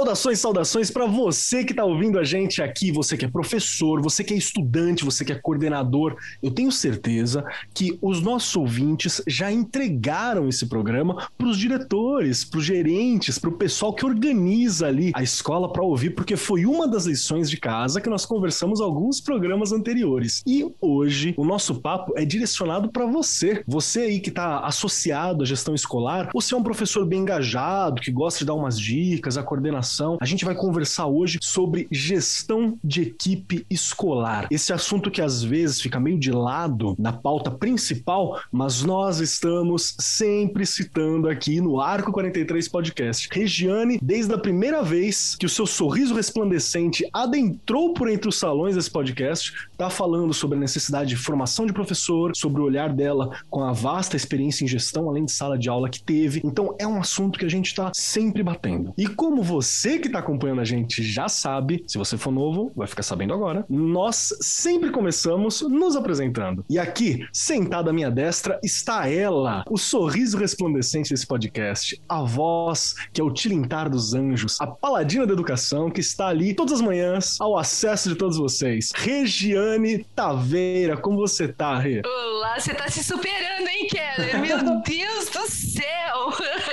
[0.00, 4.24] Saudações, saudações para você que está ouvindo a gente aqui, você que é professor, você
[4.24, 6.16] que é estudante, você que é coordenador.
[6.42, 7.44] Eu tenho certeza
[7.74, 13.50] que os nossos ouvintes já entregaram esse programa para os diretores, para os gerentes, para
[13.50, 17.58] o pessoal que organiza ali a escola para ouvir, porque foi uma das lições de
[17.58, 20.42] casa que nós conversamos alguns programas anteriores.
[20.46, 25.46] E hoje o nosso papo é direcionado para você, você aí que está associado à
[25.46, 29.42] gestão escolar, você é um professor bem engajado, que gosta de dar umas dicas, a
[29.42, 29.89] coordenação
[30.20, 34.46] a gente vai conversar hoje sobre gestão de equipe escolar.
[34.50, 39.94] Esse assunto que às vezes fica meio de lado na pauta principal, mas nós estamos
[39.98, 43.28] sempre citando aqui no Arco 43 Podcast.
[43.32, 48.74] Regiane, desde a primeira vez que o seu sorriso resplandecente adentrou por entre os salões
[48.74, 53.30] desse podcast, tá falando sobre a necessidade de formação de professor, sobre o olhar dela
[53.48, 56.40] com a vasta experiência em gestão, além de sala de aula que teve.
[56.44, 58.92] Então é um assunto que a gente está sempre batendo.
[58.96, 62.70] E como você você que está acompanhando a gente já sabe, se você for novo,
[62.76, 63.64] vai ficar sabendo agora.
[63.66, 66.62] Nós sempre começamos nos apresentando.
[66.68, 72.94] E aqui, sentada à minha destra, está ela, o sorriso resplandecente desse podcast, a voz
[73.10, 76.80] que é o tilintar dos anjos, a paladina da educação que está ali todas as
[76.82, 78.90] manhãs ao acesso de todos vocês.
[78.94, 82.02] Regiane Taveira, como você tá, Rê?
[82.04, 84.40] Olá, você tá se superando, hein, Keller?
[84.42, 85.90] Meu Deus do céu!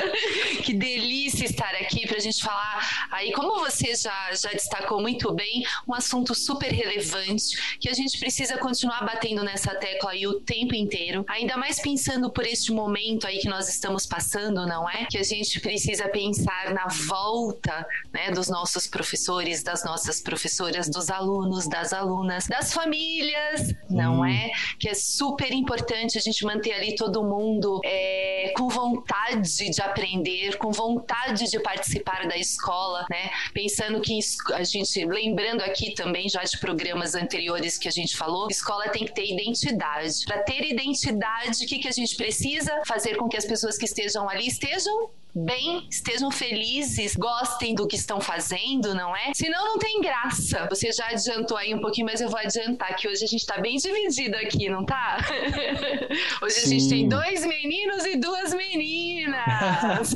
[0.61, 1.06] que delícia
[2.31, 7.89] gente falar Aí, como você já, já destacou muito bem, um assunto super relevante que
[7.89, 12.45] a gente precisa continuar batendo nessa tecla aí o tempo inteiro, ainda mais pensando por
[12.45, 15.05] este momento aí que nós estamos passando, não é?
[15.05, 21.09] Que a gente precisa pensar na volta, né, dos nossos professores, das nossas professoras, dos
[21.09, 24.25] alunos, das alunas, das famílias, não hum.
[24.25, 24.51] é?
[24.79, 30.57] Que é super importante a gente manter ali todo mundo é, com vontade de aprender,
[30.57, 33.29] com vontade de participar da escola escola, né?
[33.53, 34.19] Pensando que
[34.53, 39.05] a gente, lembrando aqui também já de programas anteriores que a gente falou, escola tem
[39.05, 40.25] que ter identidade.
[40.25, 42.81] Para ter identidade, o que, que a gente precisa?
[42.85, 47.95] Fazer com que as pessoas que estejam ali estejam bem, estejam felizes, gostem do que
[47.95, 49.31] estão fazendo, não é?
[49.35, 50.67] Senão não tem graça.
[50.69, 53.59] Você já adiantou aí um pouquinho, mas eu vou adiantar que hoje a gente tá
[53.59, 55.17] bem dividido aqui, não tá?
[56.41, 56.65] hoje Sim.
[56.65, 60.15] a gente tem dois meninos e duas meninas.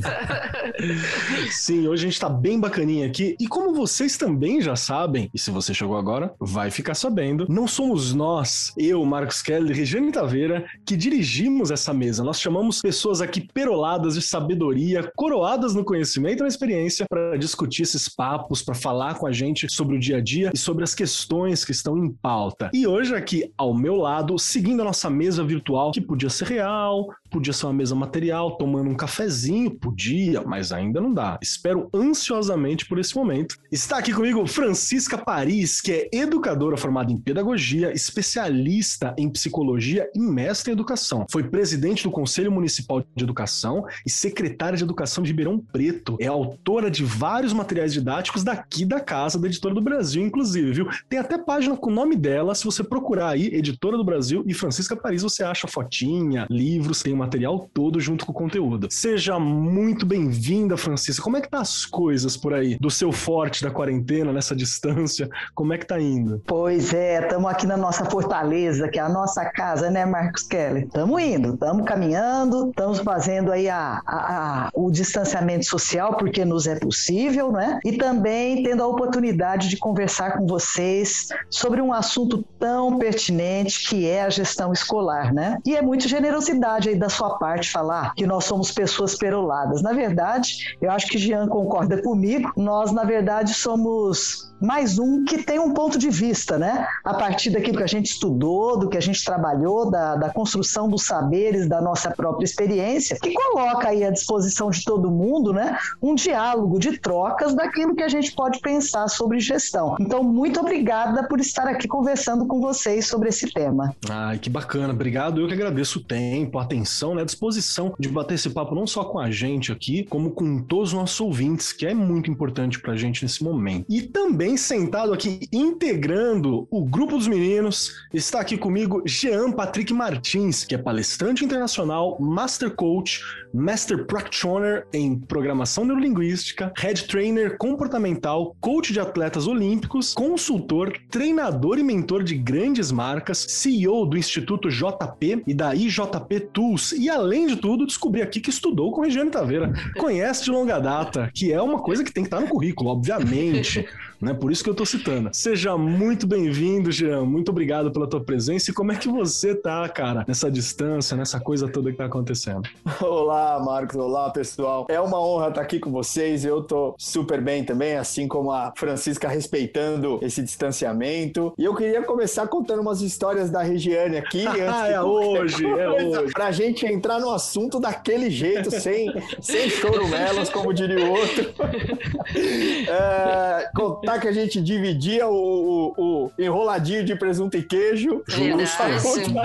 [1.52, 3.36] Sim, hoje a gente tá bem bacaninha aqui.
[3.38, 7.66] E como vocês também já sabem, e se você chegou agora, vai ficar sabendo, não
[7.66, 12.24] somos nós, eu, Marcos Keller e Regiane Taveira, que dirigimos essa mesa.
[12.24, 17.82] Nós chamamos pessoas aqui peroladas de sabedoria, coroadas no conhecimento e na experiência para discutir
[17.82, 20.94] esses papos, para falar com a gente sobre o dia a dia e sobre as
[20.94, 22.70] questões que estão em pauta.
[22.72, 27.08] E hoje aqui ao meu lado, seguindo a nossa mesa virtual, que podia ser real,
[27.32, 31.38] podia ser uma mesa material, tomando um cafezinho, podia, mas ainda não dá.
[31.42, 33.56] Espero ansiosamente por esse momento.
[33.70, 40.20] Está aqui comigo Francisca Paris, que é educadora formada em pedagogia, especialista em psicologia e
[40.20, 41.26] mestre em educação.
[41.30, 46.16] Foi presidente do Conselho Municipal de Educação e secretária de Educação de Ribeirão Preto.
[46.20, 50.88] É autora de vários materiais didáticos daqui da casa, da Editora do Brasil, inclusive, viu?
[51.08, 54.52] Tem até página com o nome dela, se você procurar aí, Editora do Brasil e
[54.52, 58.88] Francisca Paris, você acha fotinha, livros, tem o material todo junto com o conteúdo.
[58.90, 61.22] Seja muito bem-vinda, Francisca.
[61.22, 62.76] Como é que tá as coisas por aí?
[62.80, 66.42] Do seu forte da quarentena, nessa distância, como é que tá indo?
[66.46, 70.84] Pois é, estamos aqui na nossa fortaleza, que é a nossa casa, né, Marcos Keller?
[70.84, 76.66] Estamos indo, estamos caminhando, estamos fazendo aí a, a, a, o distanciamento social, porque nos
[76.66, 77.78] é possível, né?
[77.84, 84.08] E também tendo a oportunidade de conversar com vocês sobre um assunto tão pertinente que
[84.08, 85.58] é a gestão escolar, né?
[85.64, 89.82] E é muito generosidade aí da sua parte falar que nós somos pessoas peroladas.
[89.82, 95.42] Na verdade, eu acho que Jean concorda comigo, nós, na verdade, somos mais um que
[95.42, 96.86] tem um ponto de vista, né?
[97.04, 100.88] A partir daquilo que a gente estudou, do que a gente trabalhou, da, da construção
[100.88, 105.76] dos saberes, da nossa própria experiência, que coloca aí à disposição de todo mundo, né?
[106.00, 109.96] Um diálogo de trocas daquilo que a gente pode pensar sobre gestão.
[110.00, 113.94] Então, muito obrigada por estar aqui conversando com vocês sobre esse tema.
[114.08, 114.92] Ai, que bacana.
[114.92, 115.40] Obrigado.
[115.40, 118.86] Eu que agradeço o tempo, a atenção, né, a disposição de bater esse papo não
[118.86, 122.80] só com a gente aqui, como com todos os nossos ouvintes, que é muito importante
[122.80, 123.86] pra gente nesse momento.
[123.88, 130.64] E também sentado aqui, integrando o grupo dos meninos, está aqui comigo Jean Patrick Martins,
[130.64, 133.20] que é palestrante internacional, master coach,
[133.52, 141.82] master practitioner em programação neurolinguística, head trainer comportamental, coach de atletas olímpicos, consultor, treinador e
[141.82, 146.92] mentor de grandes marcas, CEO do Instituto JP e da IJP Tools.
[146.92, 149.72] E além de tudo, descobri aqui que estudou com Regiane Taveira.
[149.98, 153.86] Conhece de longa data, que é uma coisa que tem que estar no currículo, obviamente.
[154.22, 154.32] Né?
[154.32, 155.30] Por isso que eu estou citando.
[155.32, 157.24] Seja muito bem-vindo, Jean.
[157.24, 158.70] Muito obrigado pela tua presença.
[158.70, 162.62] E como é que você tá, cara, nessa distância, nessa coisa toda que tá acontecendo?
[163.00, 163.96] Olá, Marcos.
[163.96, 164.86] Olá, pessoal.
[164.88, 166.44] É uma honra estar aqui com vocês.
[166.44, 171.52] Eu tô super bem também, assim como a Francisca respeitando esse distanciamento.
[171.58, 174.46] E eu queria começar contando umas histórias da Regiane aqui.
[174.72, 176.32] ah, é hoje, é hoje.
[176.32, 181.52] Pra gente entrar no assunto daquele jeito, sem, sem chorumelas, como diria o outro.
[182.88, 188.22] é, contar que a gente dividia o, o, o enroladinho de presunto e queijo.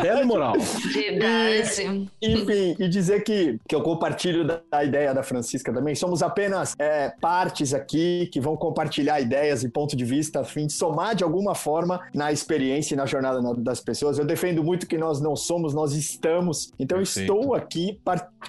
[0.02, 0.26] Verdade.
[0.26, 0.54] Moral.
[0.94, 2.10] Verdade.
[2.22, 5.96] E, enfim, e dizer que, que eu compartilho da, da ideia da Francisca também.
[5.96, 10.68] Somos apenas é, partes aqui que vão compartilhar ideias e ponto de vista a fim
[10.68, 14.18] de somar de alguma forma na experiência e na jornada das pessoas.
[14.18, 16.72] Eu defendo muito que nós não somos, nós estamos.
[16.80, 17.34] Então Perfeito.
[17.34, 18.00] estou aqui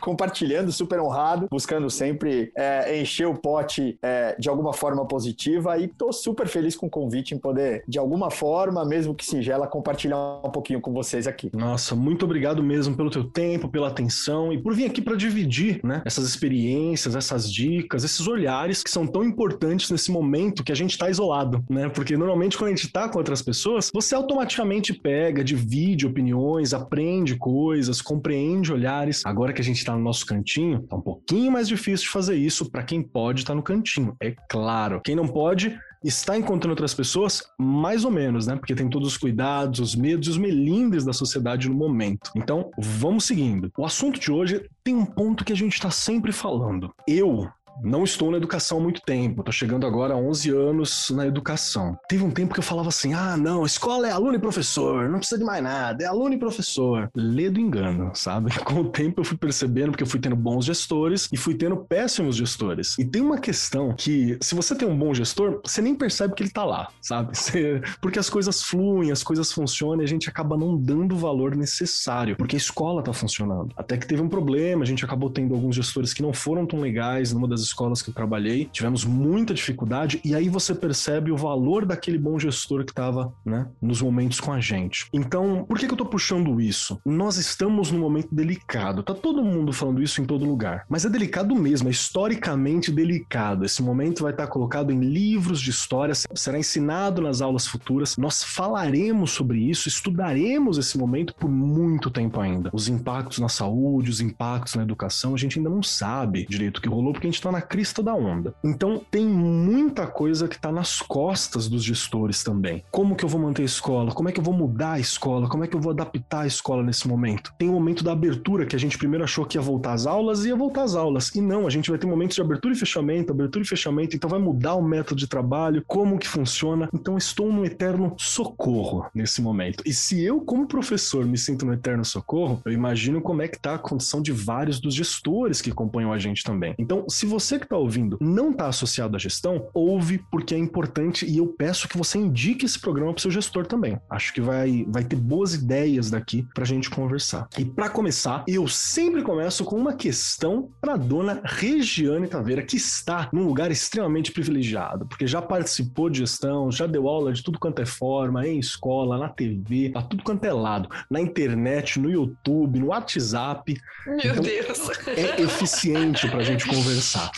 [0.01, 5.89] compartilhando, super honrado, buscando sempre é, encher o pote é, de alguma forma positiva e
[5.89, 10.41] tô super feliz com o convite em poder, de alguma forma, mesmo que singela, compartilhar
[10.45, 11.51] um pouquinho com vocês aqui.
[11.55, 15.81] Nossa, muito obrigado mesmo pelo teu tempo, pela atenção e por vir aqui para dividir,
[15.85, 20.75] né, essas experiências, essas dicas, esses olhares que são tão importantes nesse momento que a
[20.75, 21.89] gente está isolado, né?
[21.89, 27.37] Porque normalmente quando a gente está com outras pessoas, você automaticamente pega, divide opiniões, aprende
[27.37, 29.25] coisas, compreende olhares.
[29.25, 32.37] Agora que a gente está no nosso cantinho, tá um pouquinho mais difícil de fazer
[32.37, 34.17] isso para quem pode estar tá no cantinho.
[34.21, 35.01] É claro.
[35.05, 38.57] Quem não pode, está encontrando outras pessoas, mais ou menos, né?
[38.57, 42.31] Porque tem todos os cuidados, os medos e os melindres da sociedade no momento.
[42.37, 43.73] Então, vamos seguindo.
[43.77, 46.93] O assunto de hoje tem um ponto que a gente está sempre falando.
[47.07, 47.49] Eu,
[47.83, 51.97] não estou na educação há muito tempo, tô chegando agora a 11 anos na educação.
[52.09, 55.19] Teve um tempo que eu falava assim: ah, não, escola é aluno e professor, não
[55.19, 57.11] precisa de mais nada, é aluno e professor.
[57.15, 58.53] Lê do engano, sabe?
[58.65, 61.77] Com o tempo eu fui percebendo, porque eu fui tendo bons gestores e fui tendo
[61.77, 62.99] péssimos gestores.
[62.99, 66.43] E tem uma questão que, se você tem um bom gestor, você nem percebe que
[66.43, 67.29] ele tá lá, sabe?
[67.39, 67.81] Você...
[68.01, 71.55] porque as coisas fluem, as coisas funcionam e a gente acaba não dando o valor
[71.55, 73.73] necessário, porque a escola tá funcionando.
[73.77, 76.81] Até que teve um problema, a gente acabou tendo alguns gestores que não foram tão
[76.81, 81.37] legais numa das escolas que eu trabalhei, tivemos muita dificuldade e aí você percebe o
[81.37, 85.07] valor daquele bom gestor que estava, né, nos momentos com a gente.
[85.13, 87.01] Então, por que, que eu tô puxando isso?
[87.05, 89.03] Nós estamos num momento delicado.
[89.03, 93.65] Tá todo mundo falando isso em todo lugar, mas é delicado mesmo, é historicamente delicado.
[93.65, 98.17] Esse momento vai estar colocado em livros de história, será ensinado nas aulas futuras.
[98.17, 102.71] Nós falaremos sobre isso, estudaremos esse momento por muito tempo ainda.
[102.73, 106.81] Os impactos na saúde, os impactos na educação, a gente ainda não sabe direito o
[106.81, 108.55] que rolou porque a gente tá na crista da onda.
[108.63, 112.85] Então tem muita coisa que está nas costas dos gestores também.
[112.91, 114.13] Como que eu vou manter a escola?
[114.13, 115.49] Como é que eu vou mudar a escola?
[115.49, 117.53] Como é que eu vou adaptar a escola nesse momento?
[117.59, 120.45] Tem o momento da abertura que a gente primeiro achou que ia voltar às aulas
[120.45, 121.35] e ia voltar às aulas.
[121.35, 124.29] E não, a gente vai ter momentos de abertura e fechamento, abertura e fechamento, então
[124.29, 126.89] vai mudar o método de trabalho, como que funciona.
[126.93, 129.83] Então estou no eterno socorro nesse momento.
[129.87, 133.59] E se eu, como professor, me sinto no eterno socorro, eu imagino como é que
[133.59, 136.75] tá a condição de vários dos gestores que acompanham a gente também.
[136.79, 141.25] Então, se você que está ouvindo não está associado à gestão, ouve porque é importante
[141.25, 143.99] e eu peço que você indique esse programa para seu gestor também.
[144.11, 147.49] Acho que vai, vai ter boas ideias daqui para a gente conversar.
[147.57, 153.29] E para começar, eu sempre começo com uma questão para dona Regiane Taveira, que está
[153.33, 157.81] num lugar extremamente privilegiado, porque já participou de gestão, já deu aula de tudo quanto
[157.81, 162.81] é forma, em escola, na TV, a tudo quanto é lado, na internet, no YouTube,
[162.81, 163.77] no WhatsApp.
[164.07, 164.91] Meu então, Deus!
[165.09, 167.31] É eficiente para a gente conversar.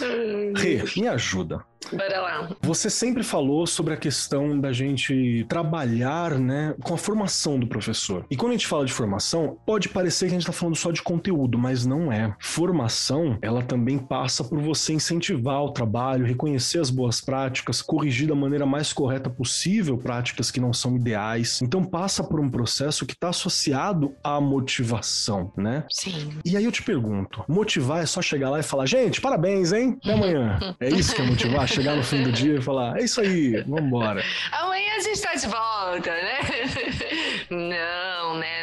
[0.57, 1.65] Rê, me ajuda.
[1.93, 2.49] Bora lá.
[2.63, 8.27] Você sempre falou sobre a questão da gente trabalhar, né, com a formação do professor.
[8.31, 10.91] E quando a gente fala de formação, pode parecer que a gente está falando só
[10.91, 12.35] de conteúdo, mas não é.
[12.39, 18.35] Formação, ela também passa por você incentivar o trabalho, reconhecer as boas práticas, corrigir da
[18.35, 21.61] maneira mais correta possível práticas que não são ideais.
[21.63, 25.85] Então passa por um processo que está associado à motivação, né?
[25.89, 26.39] Sim.
[26.45, 29.80] E aí eu te pergunto, motivar é só chegar lá e falar, gente, parabéns, hein?
[29.89, 30.59] Até amanhã.
[30.81, 31.67] É isso que é motivar?
[31.69, 34.23] chegar no fim do dia e falar: é isso aí, vambora.
[34.53, 36.40] Amanhã a gente tá de volta, né?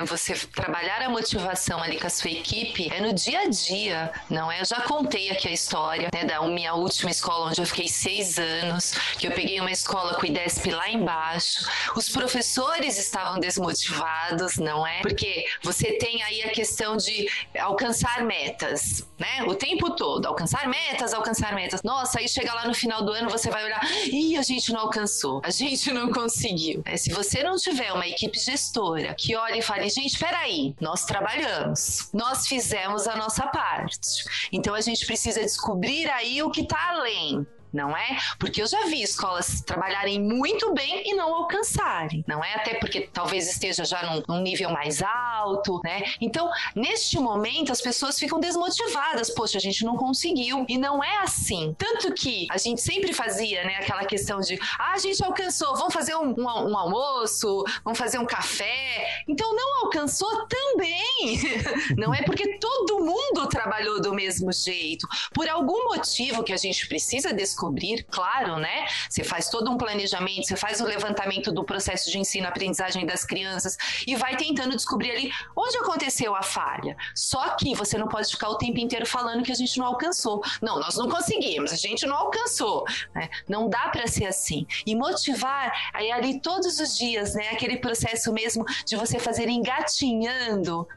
[0.07, 4.51] Você trabalhar a motivação ali com a sua equipe é no dia a dia, não
[4.51, 4.61] é?
[4.61, 8.37] Eu já contei aqui a história né, da minha última escola, onde eu fiquei seis
[8.39, 11.69] anos, que eu peguei uma escola com o IDESP lá embaixo.
[11.95, 15.01] Os professores estavam desmotivados, não é?
[15.01, 17.27] Porque você tem aí a questão de
[17.59, 19.43] alcançar metas, né?
[19.43, 21.83] O tempo todo, alcançar metas, alcançar metas.
[21.83, 24.81] Nossa, aí chega lá no final do ano, você vai olhar, ih, a gente não
[24.81, 26.81] alcançou, a gente não conseguiu.
[26.85, 31.05] É, se você não tiver uma equipe gestora que olhe e fale, gente, peraí, nós
[31.05, 34.23] trabalhamos, nós fizemos a nossa parte.
[34.51, 37.45] Então a gente precisa descobrir aí o que está além
[37.77, 38.17] não é?
[38.39, 42.55] Porque eu já vi escolas trabalharem muito bem e não alcançarem, não é?
[42.55, 46.01] Até porque talvez esteja já num, num, nível mais alto, né?
[46.19, 49.29] Então, neste momento, as pessoas ficam desmotivadas.
[49.29, 50.65] Poxa, a gente não conseguiu.
[50.67, 51.75] E não é assim.
[51.77, 55.93] Tanto que a gente sempre fazia, né, aquela questão de, ah, a gente alcançou, vamos
[55.93, 59.23] fazer um, um, um almoço, vamos fazer um café.
[59.27, 61.39] Então, não alcançou também.
[61.95, 65.07] não é porque todo mundo trabalhou do mesmo jeito.
[65.31, 68.85] Por algum motivo que a gente precisa descobrir descobrir, claro, né?
[69.09, 73.77] Você faz todo um planejamento, você faz o levantamento do processo de ensino-aprendizagem das crianças
[74.05, 76.95] e vai tentando descobrir ali onde aconteceu a falha.
[77.13, 80.41] Só que você não pode ficar o tempo inteiro falando que a gente não alcançou.
[80.61, 82.85] Não, nós não conseguimos, a gente não alcançou.
[83.13, 83.29] Né?
[83.47, 84.65] Não dá para ser assim.
[84.85, 87.49] E motivar aí ali todos os dias, né?
[87.49, 90.87] Aquele processo mesmo de você fazer engatinhando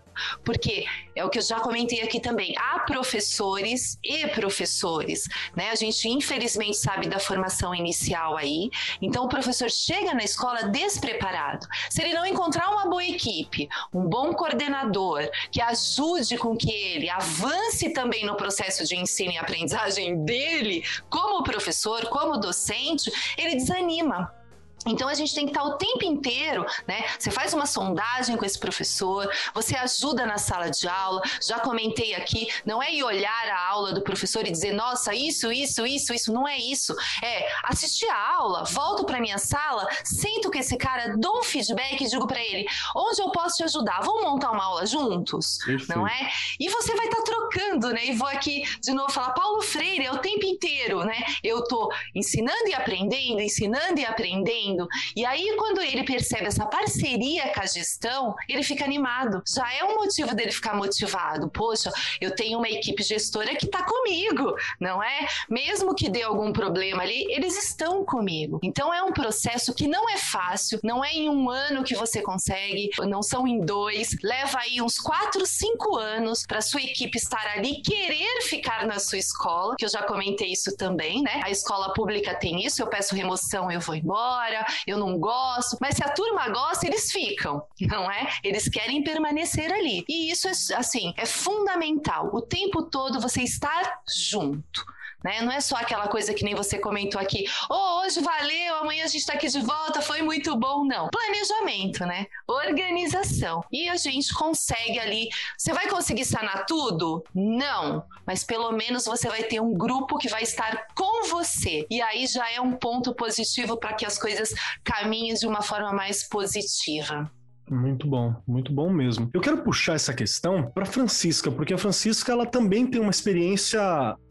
[0.44, 0.84] porque
[1.14, 2.54] é o que eu já comentei aqui também.
[2.58, 5.70] Há professores e professores, né?
[5.70, 8.70] A gente infelizmente sabe da formação inicial aí.
[9.00, 11.66] Então o professor chega na escola despreparado.
[11.88, 17.08] Se ele não encontrar uma boa equipe, um bom coordenador que ajude com que ele
[17.08, 24.39] avance também no processo de ensino e aprendizagem dele, como professor, como docente, ele desanima
[24.86, 27.04] então a gente tem que estar o tempo inteiro, né?
[27.18, 31.22] Você faz uma sondagem com esse professor, você ajuda na sala de aula.
[31.40, 35.52] Já comentei aqui, não é ir olhar a aula do professor e dizer, nossa, isso,
[35.52, 36.32] isso, isso, isso.
[36.32, 36.96] Não é isso.
[37.22, 42.02] É assistir a aula, volto para minha sala, sento com esse cara, dou um feedback
[42.02, 44.00] e digo para ele, onde eu posso te ajudar?
[44.00, 45.94] Vamos montar uma aula juntos, Perfeito.
[45.94, 46.30] não é?
[46.58, 48.06] E você vai estar tá trocando, né?
[48.06, 51.18] E vou aqui de novo falar, Paulo Freire, é o tempo inteiro, né?
[51.44, 54.69] Eu tô ensinando e aprendendo, ensinando e aprendendo
[55.16, 59.42] e aí, quando ele percebe essa parceria com a gestão, ele fica animado.
[59.46, 61.48] Já é um motivo dele ficar motivado.
[61.50, 65.26] Poxa, eu tenho uma equipe gestora que está comigo, não é?
[65.48, 68.60] Mesmo que dê algum problema ali, eles estão comigo.
[68.62, 72.22] Então, é um processo que não é fácil, não é em um ano que você
[72.22, 74.16] consegue, não são em dois.
[74.22, 79.18] Leva aí uns quatro, cinco anos para sua equipe estar ali, querer ficar na sua
[79.18, 81.40] escola, que eu já comentei isso também, né?
[81.44, 85.76] A escola pública tem isso, eu peço remoção, eu vou embora eu não gosto.
[85.80, 88.28] Mas se a turma gosta, eles ficam, não é?
[88.42, 90.04] Eles querem permanecer ali.
[90.08, 92.30] E isso é, assim, é fundamental.
[92.32, 94.84] O tempo todo você estar junto.
[95.24, 95.42] Né?
[95.42, 99.06] Não é só aquela coisa que nem você comentou aqui, oh, hoje valeu, amanhã a
[99.06, 100.84] gente está aqui de volta, foi muito bom.
[100.84, 101.08] Não.
[101.08, 102.26] Planejamento, né?
[102.46, 103.62] Organização.
[103.70, 105.28] E a gente consegue ali.
[105.56, 107.24] Você vai conseguir sanar tudo?
[107.34, 108.04] Não.
[108.26, 111.86] Mas pelo menos você vai ter um grupo que vai estar com você.
[111.90, 115.92] E aí já é um ponto positivo para que as coisas caminhem de uma forma
[115.92, 117.30] mais positiva.
[117.70, 119.30] Muito bom, muito bom mesmo.
[119.32, 123.80] Eu quero puxar essa questão para Francisca, porque a Francisca ela também tem uma experiência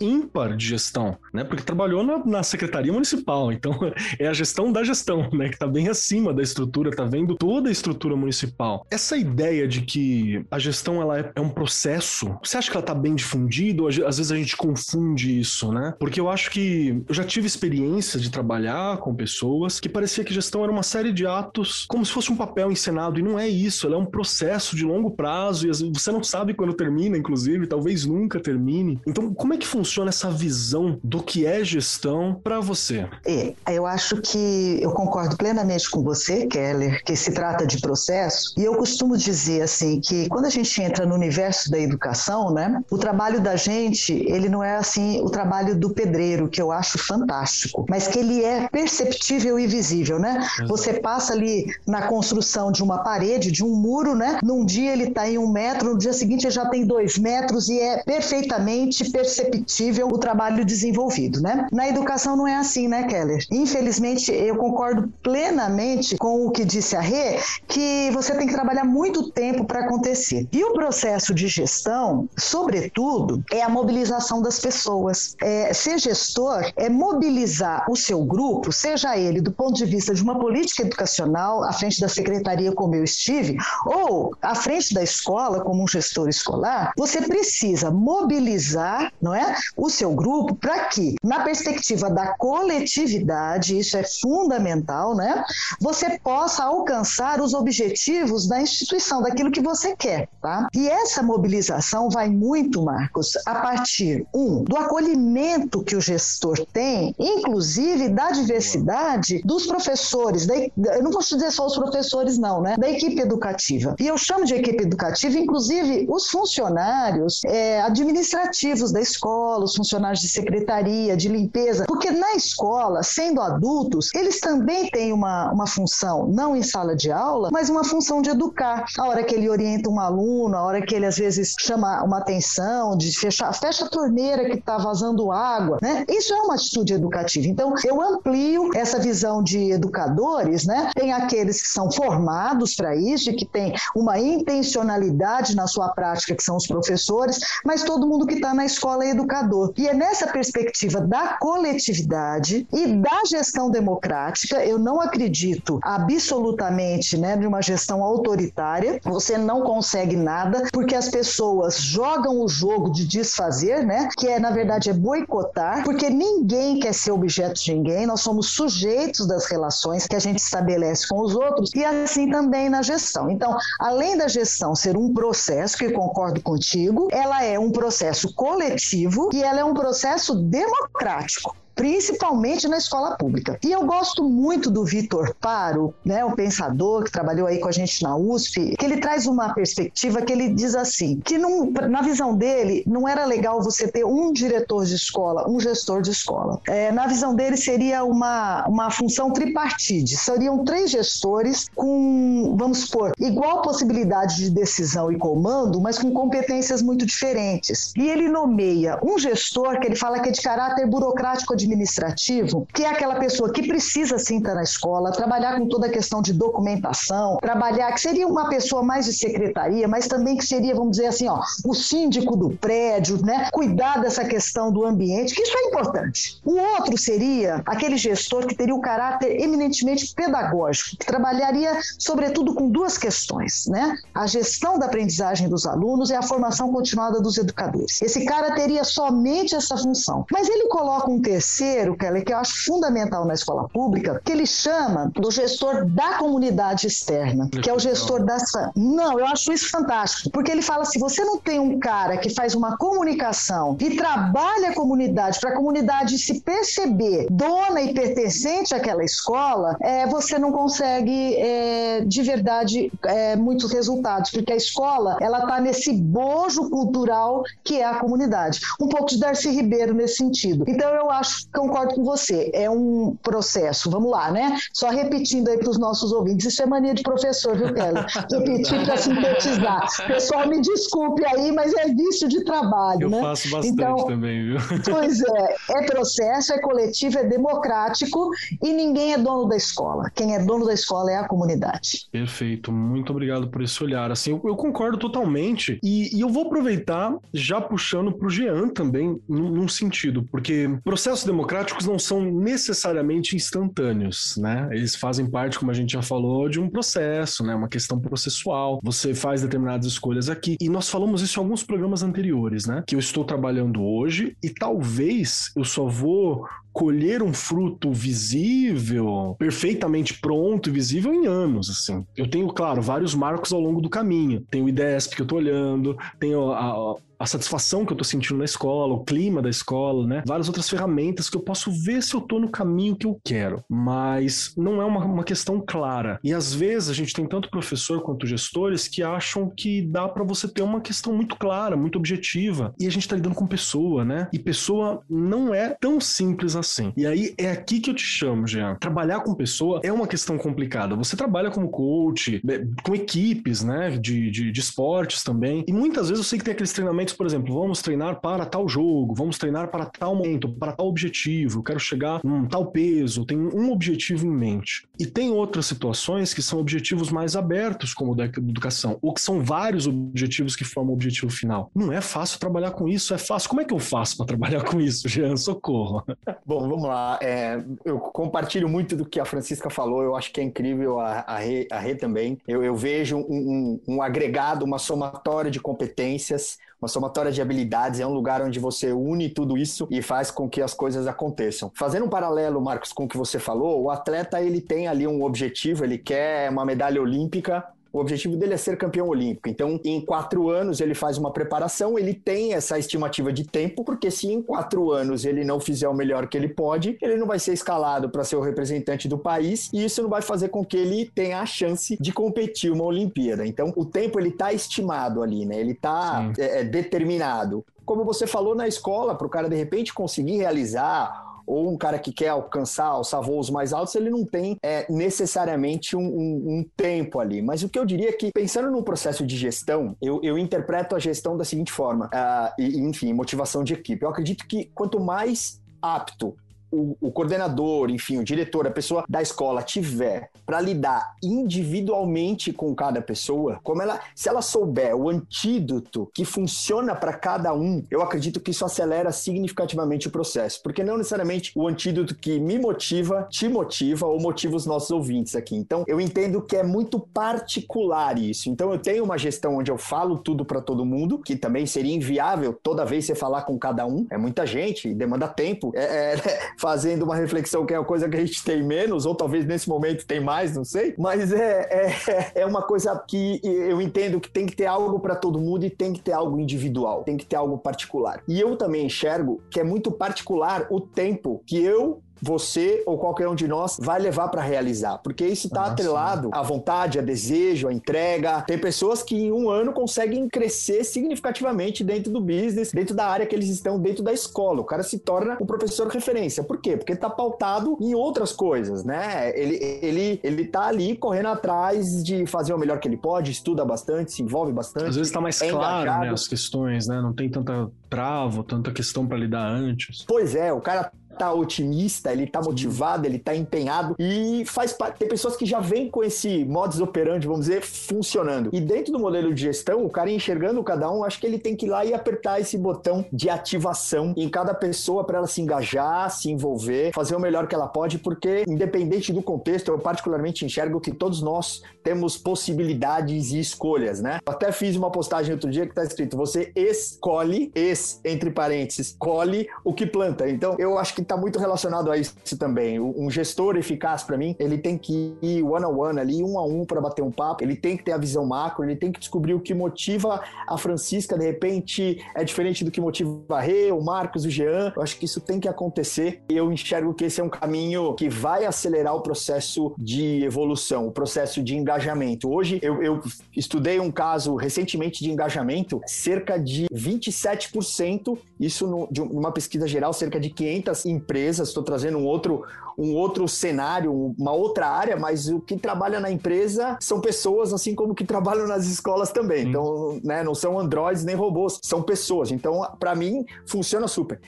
[0.02, 1.46] ímpar de gestão, né?
[1.46, 3.72] Porque trabalhou na, na secretaria municipal, então
[4.20, 5.48] é a gestão da gestão, né?
[5.48, 8.86] Que está bem acima da estrutura, tá vendo toda a estrutura municipal.
[8.92, 12.84] Essa ideia de que a gestão ela é, é um processo, você acha que ela
[12.84, 13.84] está bem difundida?
[13.88, 15.94] Às vezes a gente confunde isso, né?
[15.98, 20.34] Porque eu acho que eu já tive experiência de trabalhar com pessoas que parecia que
[20.34, 23.48] gestão era uma série de atos como se fosse um papel encenado e não é
[23.48, 27.68] isso, ela é um processo de longo prazo e você não sabe quando termina, inclusive,
[27.68, 29.00] talvez nunca termine.
[29.08, 33.08] Então, como é que funciona essa visão do que é gestão para você?
[33.26, 38.54] É, eu acho que eu concordo plenamente com você, Keller, que se trata de processo,
[38.58, 42.82] e eu costumo dizer assim que quando a gente entra no universo da educação, né,
[42.90, 46.98] o trabalho da gente, ele não é assim o trabalho do pedreiro, que eu acho
[46.98, 50.48] fantástico, mas que ele é perceptível e visível, né?
[50.68, 54.40] Você passa ali na construção de uma parede parede, de um muro, né?
[54.42, 57.68] Num dia ele está em um metro, no dia seguinte ele já tem dois metros
[57.68, 61.68] e é perfeitamente perceptível o trabalho desenvolvido, né?
[61.72, 63.46] Na educação não é assim, né, Keller?
[63.52, 68.86] Infelizmente, eu concordo plenamente com o que disse a Rê, que você tem que trabalhar
[68.86, 70.48] muito tempo para acontecer.
[70.52, 75.36] E o processo de gestão, sobretudo, é a mobilização das pessoas.
[75.42, 80.24] É, ser gestor é mobilizar o seu grupo, seja ele do ponto de vista de
[80.24, 85.62] uma política educacional, à frente da secretaria, como eu estive, ou à frente da escola,
[85.62, 91.44] como um gestor escolar, você precisa mobilizar não é, o seu grupo para que, na
[91.44, 95.44] perspectiva da coletividade, isso é fundamental, né,
[95.80, 100.28] você possa alcançar os objetivos da instituição, daquilo que você quer.
[100.42, 100.68] Tá?
[100.74, 107.16] E essa mobilização vai muito, Marcos, a partir, um, do acolhimento que o gestor tem,
[107.18, 112.76] inclusive da diversidade dos professores, da, eu não vou dizer só os professores, não, né?
[112.78, 113.96] Da equipe educativa.
[114.00, 120.22] E eu chamo de equipe educativa, inclusive, os funcionários é, administrativos da escola, os funcionários
[120.22, 126.28] de secretaria, de limpeza, porque na escola, sendo adultos, eles também têm uma, uma função,
[126.28, 128.86] não em sala de aula, mas uma função de educar.
[128.98, 132.20] A hora que ele orienta um aluno, a hora que ele às vezes chama uma
[132.20, 136.06] atenção, de fechar, fecha a torneira que está vazando água, né?
[136.10, 137.48] Isso é uma atitude educativa.
[137.48, 140.92] Então, eu amplio essa visão de educadores, né?
[140.96, 146.34] Tem aqueles que são formados para isso e que tem uma intencionalidade na sua prática,
[146.34, 149.74] que são os professores, mas todo mundo que está na escola é educador.
[149.78, 157.36] E é nessa perspectiva da coletividade e da gestão democrática, eu não acredito absolutamente né,
[157.36, 163.06] de uma gestão autoritária, você não consegue nada, porque as pessoas jogam o jogo de
[163.06, 164.08] desfazer, né?
[164.18, 168.52] Que é, na verdade, é boicotar, porque ninguém quer ser objeto de ninguém, nós somos
[168.52, 173.30] sujeitos das relações que a gente estabelece com os outros e assim também na gestão.
[173.30, 179.30] Então, além da gestão ser um processo, que concordo contigo, ela é um processo coletivo
[179.34, 183.58] e ela é um processo democrático principalmente na escola pública.
[183.64, 187.72] E eu gosto muito do Vitor Paro, né, o pensador que trabalhou aí com a
[187.72, 192.36] gente na USP, que ele traz uma perspectiva que ele diz assim, que na visão
[192.36, 196.60] dele não era legal você ter um diretor de escola, um gestor de escola.
[196.68, 203.14] É, na visão dele seria uma, uma função tripartite, seriam três gestores com, vamos supor,
[203.20, 207.94] igual possibilidade de decisão e comando, mas com competências muito diferentes.
[207.98, 212.84] E ele nomeia um gestor que ele fala que é de caráter burocrático administrativo, que
[212.84, 216.34] é aquela pessoa que precisa sim estar na escola, trabalhar com toda a questão de
[216.34, 221.08] documentação, trabalhar, que seria uma pessoa mais de secretaria, mas também que seria, vamos dizer
[221.08, 223.50] assim, ó, o síndico do prédio, né?
[223.52, 226.40] Cuidar dessa questão do ambiente, que isso é importante.
[226.44, 232.54] O outro seria aquele gestor que teria o um caráter eminentemente pedagógico, que trabalharia, sobretudo,
[232.54, 233.96] com duas questões, né?
[234.14, 238.02] A gestão da aprendizagem dos alunos e a formação continuada dos educadores.
[238.02, 240.26] Esse cara teria somente essa função.
[240.32, 244.32] Mas ele coloca um terceiro terceiro, Kelly, que eu acho fundamental na escola pública, que
[244.32, 248.72] ele chama do gestor da comunidade externa, que é o gestor dessa.
[248.76, 252.30] Não, eu acho isso fantástico, porque ele fala assim: você não tem um cara que
[252.30, 258.76] faz uma comunicação e trabalha a comunidade para a comunidade se perceber dona e pertencente
[258.76, 265.18] àquela escola, é, você não consegue é, de verdade é, muitos resultados, porque a escola
[265.20, 268.60] ela está nesse bojo cultural que é a comunidade.
[268.80, 270.64] Um pouco de Darcy Ribeiro nesse sentido.
[270.68, 274.58] Então eu acho concordo com você, é um processo, vamos lá, né?
[274.74, 278.00] Só repetindo aí para os nossos ouvintes, isso é mania de professor, viu, Kelly?
[278.32, 280.08] Repetir para sintetizar.
[280.08, 283.18] Pessoal, me desculpe aí, mas é vício de trabalho, Eu né?
[283.18, 284.58] Eu faço bastante então, também, viu?
[284.90, 288.30] Pois é, é processo, é coletivo, é democrático
[288.62, 290.10] e ninguém é dono da escola.
[290.14, 292.08] Quem é dono da escola é a comunidade.
[292.12, 294.12] Perfeito, muito obrigado por esse olhar.
[294.12, 298.70] Assim, eu, eu concordo totalmente e, e, eu vou aproveitar já puxando para o Jean
[298.70, 304.68] também, num, num sentido, porque processo democráticos não são necessariamente instantâneos, né?
[304.72, 307.54] Eles fazem parte, como a gente já falou, de um processo, né?
[307.54, 308.80] Uma questão processual.
[308.84, 310.58] Você faz determinadas escolhas aqui.
[310.60, 312.84] E nós falamos isso em alguns programas anteriores, né?
[312.88, 320.20] Que eu estou trabalhando hoje e talvez eu só vou colher um fruto visível, perfeitamente
[320.20, 322.06] pronto e visível em anos, assim.
[322.16, 324.46] Eu tenho, claro, vários marcos ao longo do caminho.
[324.50, 328.04] Tenho o IDESP que eu tô olhando, tenho a, a a satisfação que eu tô
[328.04, 330.24] sentindo na escola, o clima da escola, né?
[330.26, 333.62] Várias outras ferramentas que eu posso ver se eu tô no caminho que eu quero.
[333.70, 336.20] Mas não é uma, uma questão clara.
[336.24, 340.24] E às vezes a gente tem tanto professor quanto gestores que acham que dá para
[340.24, 342.74] você ter uma questão muito clara, muito objetiva.
[342.80, 344.30] E a gente tá lidando com pessoa, né?
[344.32, 346.94] E pessoa não é tão simples assim.
[346.96, 348.76] E aí é aqui que eu te chamo, Jean.
[348.76, 350.96] Trabalhar com pessoa é uma questão complicada.
[350.96, 352.42] Você trabalha como coach,
[352.84, 353.90] com equipes, né?
[353.90, 355.66] De, de, de esportes também.
[355.68, 358.68] E muitas vezes eu sei que tem aqueles treinamentos por exemplo, vamos treinar para tal
[358.68, 363.56] jogo, vamos treinar para tal momento, para tal objetivo, quero chegar num tal peso, tenho
[363.56, 364.88] um objetivo em mente.
[365.00, 369.22] E tem outras situações que são objetivos mais abertos, como o da educação, ou que
[369.22, 371.72] são vários objetivos que formam o objetivo final.
[371.74, 373.50] Não é fácil trabalhar com isso, é fácil.
[373.50, 375.36] Como é que eu faço para trabalhar com isso, Jean?
[375.38, 376.04] Socorro.
[376.46, 377.20] Bom, vamos lá.
[377.22, 381.20] É, eu compartilho muito do que a Francisca falou, eu acho que é incrível a,
[381.22, 382.38] a, Rê, a Rê também.
[382.48, 388.00] Eu, eu vejo um, um, um, agregado, uma somatória de competências, uma somatória de habilidades,
[388.00, 391.72] é um lugar onde você une tudo isso e faz com que as coisas aconteçam.
[391.76, 395.24] Fazendo um paralelo, Marcos, com o que você falou, o atleta ele tem ali um
[395.24, 399.50] objetivo, ele quer uma medalha olímpica, o objetivo dele é ser campeão olímpico.
[399.50, 404.12] Então, em quatro anos, ele faz uma preparação, ele tem essa estimativa de tempo, porque
[404.12, 407.40] se em quatro anos ele não fizer o melhor que ele pode, ele não vai
[407.40, 410.78] ser escalado para ser o representante do país, e isso não vai fazer com que
[410.78, 413.46] ele tenha a chance de competir uma Olimpíada.
[413.46, 415.60] Então, o tempo ele está estimado ali, né?
[415.60, 417.66] Ele está é, é, determinado.
[417.86, 421.98] Como você falou na escola, para o cara de repente conseguir realizar ou um cara
[421.98, 426.66] que quer alcançar, alçar voos mais altos, ele não tem é, necessariamente um, um, um,
[426.78, 427.42] tempo ali.
[427.42, 430.96] Mas o que eu diria é que, pensando no processo de gestão, eu, eu interpreto
[430.96, 434.04] a gestão da seguinte forma, uh, e, enfim, motivação de equipe.
[434.04, 436.36] Eu acredito que quanto mais apto
[436.72, 442.74] o, o, coordenador, enfim, o diretor, a pessoa da escola tiver para lidar individualmente com
[442.76, 448.02] cada pessoa, como ela, se ela souber o antídoto que funciona para cada um, eu
[448.02, 453.28] acredito que isso acelera significativamente o processo, porque não necessariamente o antídoto que me motiva
[453.30, 455.56] te motiva ou motiva os nossos ouvintes aqui.
[455.56, 458.50] Então, eu entendo que é muito particular isso.
[458.50, 461.96] Então, eu tenho uma gestão onde eu falo tudo para todo mundo, que também seria
[461.96, 464.06] inviável toda vez você falar com cada um.
[464.10, 465.72] É muita gente, demanda tempo.
[465.76, 469.16] É, é, fazendo uma reflexão que é uma coisa que a gente tem menos, ou
[469.16, 470.94] talvez nesse momento tem mais, não sei.
[470.98, 471.94] Mas é,
[472.36, 475.66] é, é uma coisa que eu entendo que tem que ter algo para todo mundo
[475.66, 478.22] e tem que ter algo individual, tem que ter algo particular.
[478.28, 483.28] E eu também enxergo que é muito particular o tempo que eu você ou qualquer
[483.28, 487.68] um de nós vai levar para realizar, porque isso está atrelado à vontade, a desejo,
[487.68, 488.42] à entrega.
[488.42, 493.26] Tem pessoas que em um ano conseguem crescer significativamente dentro do business, dentro da área
[493.26, 494.62] que eles estão, dentro da escola.
[494.62, 496.44] O cara se torna um professor referência.
[496.44, 496.78] Por quê?
[496.78, 499.32] Porque ele está pautado em outras coisas, né?
[499.36, 503.64] Ele, ele, ele tá ali correndo atrás de fazer o melhor que ele pode, estuda
[503.66, 504.88] bastante, se envolve bastante.
[504.90, 507.02] Às vezes está mais é claro, né, as questões, né?
[507.02, 510.06] Não tem tanta travo, tanta questão para lidar antes.
[510.08, 515.00] Pois é, o cara tá otimista, ele tá motivado, ele tá empenhado e faz parte.
[515.00, 518.50] Tem pessoas que já vêm com esse modus operandi, vamos dizer, funcionando.
[518.54, 521.58] E dentro do modelo de gestão, o cara enxergando cada um, acho que ele tem
[521.58, 525.42] que ir lá e apertar esse botão de ativação em cada pessoa para ela se
[525.42, 530.46] engajar, se envolver, fazer o melhor que ela pode, porque independente do contexto, eu particularmente
[530.46, 534.20] enxergo que todos nós temos possibilidades e escolhas, né?
[534.26, 538.96] Eu até fiz uma postagem outro dia que tá escrito: você escolhe, es, entre parênteses,
[538.98, 540.30] colhe o que planta.
[540.30, 542.80] Então, eu acho que está muito relacionado a isso também.
[542.80, 546.46] Um gestor eficaz, para mim, ele tem que ir one on one ali, um a
[546.46, 547.44] um, para bater um papo.
[547.44, 550.58] Ele tem que ter a visão macro, ele tem que descobrir o que motiva a
[550.58, 554.72] Francisca, de repente, é diferente do que motiva a Rê, o Marcos, o Jean.
[554.76, 556.22] Eu acho que isso tem que acontecer.
[556.30, 560.88] E eu enxergo que esse é um caminho que vai acelerar o processo de evolução,
[560.88, 562.30] o processo de engajamento.
[562.32, 563.02] Hoje, eu, eu
[563.36, 569.92] estudei um caso recentemente de engajamento, cerca de 27%, isso no, de uma pesquisa geral,
[569.92, 572.44] cerca de 500 empresas, estou trazendo um outro,
[572.78, 577.76] um outro cenário, uma outra área, mas o que trabalha na empresa são pessoas, assim
[577.76, 579.46] como que trabalham nas escolas também.
[579.46, 579.50] Hum.
[579.50, 582.32] Então, né, não são androides nem robôs, são pessoas.
[582.32, 584.20] Então, para mim, funciona super.